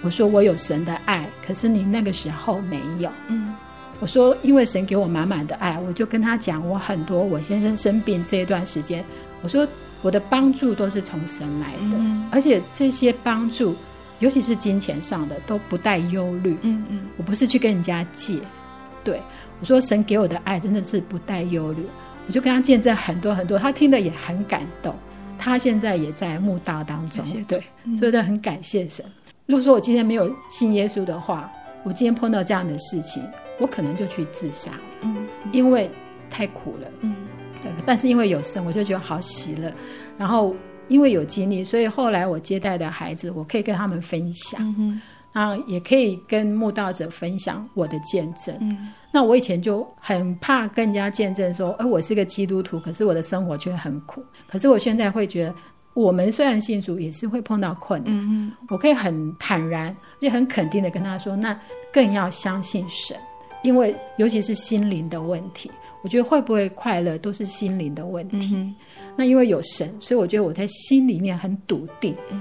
[0.02, 3.54] 我说我有神的爱，可是你那个时候没有，嗯。
[3.98, 9.02] 我说，因为神给我满满的爱，我就跟他讲，我很多我先生生病这一段时间，
[9.42, 9.66] 我说
[10.02, 13.76] 我的帮助都是从神来的，嗯、而且这些帮助，
[14.18, 16.58] 尤其是金钱上的，都不带忧虑。
[16.62, 18.40] 嗯嗯，我不是去跟人家借，
[19.04, 19.22] 对，
[19.60, 21.86] 我说神给我的爱真的是不带忧虑，
[22.26, 24.94] 我就跟他见证很多很多，他听得也很感动，
[25.38, 29.04] 他现在也在墓道当中，对，嗯、所以他很感谢神。
[29.46, 31.50] 如果说我今天没有信耶稣的话，
[31.84, 33.22] 我今天碰到这样的事情。
[33.60, 35.88] 我可能就去自杀了，嗯，因为
[36.28, 37.14] 太苦了，嗯，
[37.62, 37.70] 对。
[37.86, 39.72] 但是因为有神，我就觉得好喜乐。
[40.18, 40.56] 然后
[40.88, 45.00] 因为有经历，所以后来我接待的孩子，我可以跟他们分享，嗯，
[45.32, 48.56] 然后也可以跟慕道者分享我的见证。
[48.60, 54.24] 嗯，那我以前就很怕跟人家见证说，哎，我是个基督徒，可是我的生活却很苦。
[54.48, 55.54] 可是我现在会觉得，
[55.92, 58.12] 我们虽然信主，也是会碰到困难。
[58.14, 61.56] 嗯，我可以很坦然，而且很肯定的跟他说，那
[61.92, 63.16] 更要相信神。
[63.62, 65.70] 因为尤其是心灵的问题，
[66.02, 68.56] 我觉得会不会快乐都是心灵的问题。
[68.56, 68.74] 嗯、
[69.14, 72.16] 那因为有神，所以我觉得我在心里面很笃定。
[72.30, 72.40] 嗯、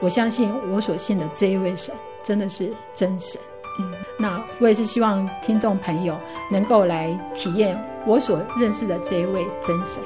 [0.00, 3.38] 我相信我所信的这一位神真的是真神。
[4.18, 6.16] 那我也是希望听众朋友
[6.50, 10.02] 能够来体验我所认识的这一位真神。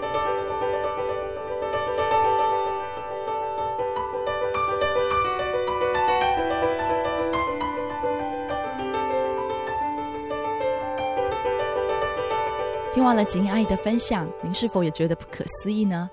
[12.92, 16.08] 听完了景阿姨的分享，您是否也觉得不可思议呢？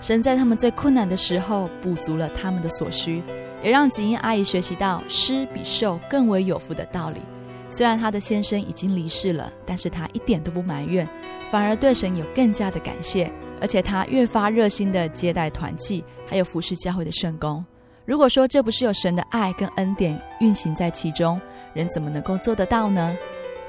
[0.00, 3.22] 神在他们最困难的时候补足了他们的所需，
[3.62, 7.20] 也让景英阿姨学习到施比受更为有福的道理。
[7.68, 11.08] 虽然她的先生已经离世了，但是她一点都不埋怨，
[11.50, 17.64] 反而对神有更加的感谢，而且她越发热心的接待团契，还有服侍教会的圣工。
[18.04, 21.40] 如果说这不是有神的爱跟恩典运行在其中，
[21.72, 23.16] 人怎么能够做得到呢？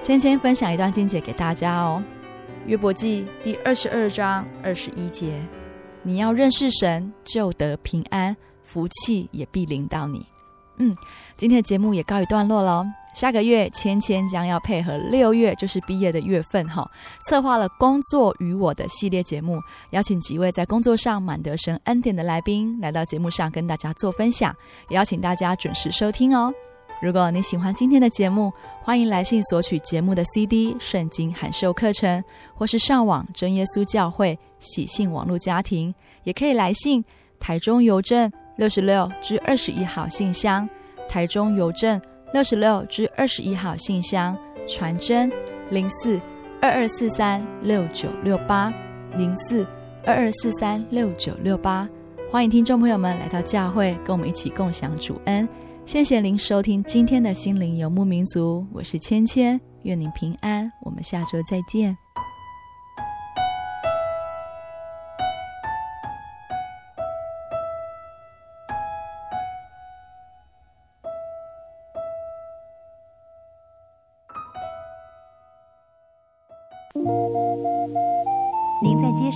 [0.02, 2.04] 芊芊分享一段经节给大家哦。
[2.66, 5.40] 约伯记第二十二章二十一节：
[6.02, 8.36] 你要认识神，就得平安，
[8.74, 10.26] 福气也必临到你。
[10.78, 10.96] 嗯，
[11.38, 12.84] 今天的节目也告一段落喽。
[13.14, 16.90] 下个月，芊芊将要配合六月，就是毕业的月份哈，
[17.26, 19.62] 策划了“工作与我”的系列节目，
[19.92, 24.52] 邀请几位在工作上满得神恩典的来宾来到节目上跟大家做分享，
[24.90, 26.52] 也邀请大家准时收听哦。
[27.04, 28.52] 如果你喜欢今天的节目，
[28.82, 32.24] 欢迎来信索取节目的 CD、圣经函授课程，
[32.56, 35.94] 或是上网真耶稣教会喜信网络家庭，
[36.24, 37.06] 也可以来信
[37.40, 40.68] 台中邮政六十六至二十一号信箱，
[41.08, 42.02] 台中邮政。
[42.34, 44.36] 六十六至二十一号信箱，
[44.68, 45.32] 传真
[45.70, 46.20] 零四
[46.60, 48.74] 二二四三六九六八
[49.16, 49.64] 零四
[50.04, 51.88] 二二四三六九六八，
[52.32, 55.48] 欢迎听众朋友们来到教会，跟我们一起共享主恩。
[55.86, 62.03] 谢谢您收听今天的心灵游牧民族，我是芊芊，愿您平安，我们下周再见。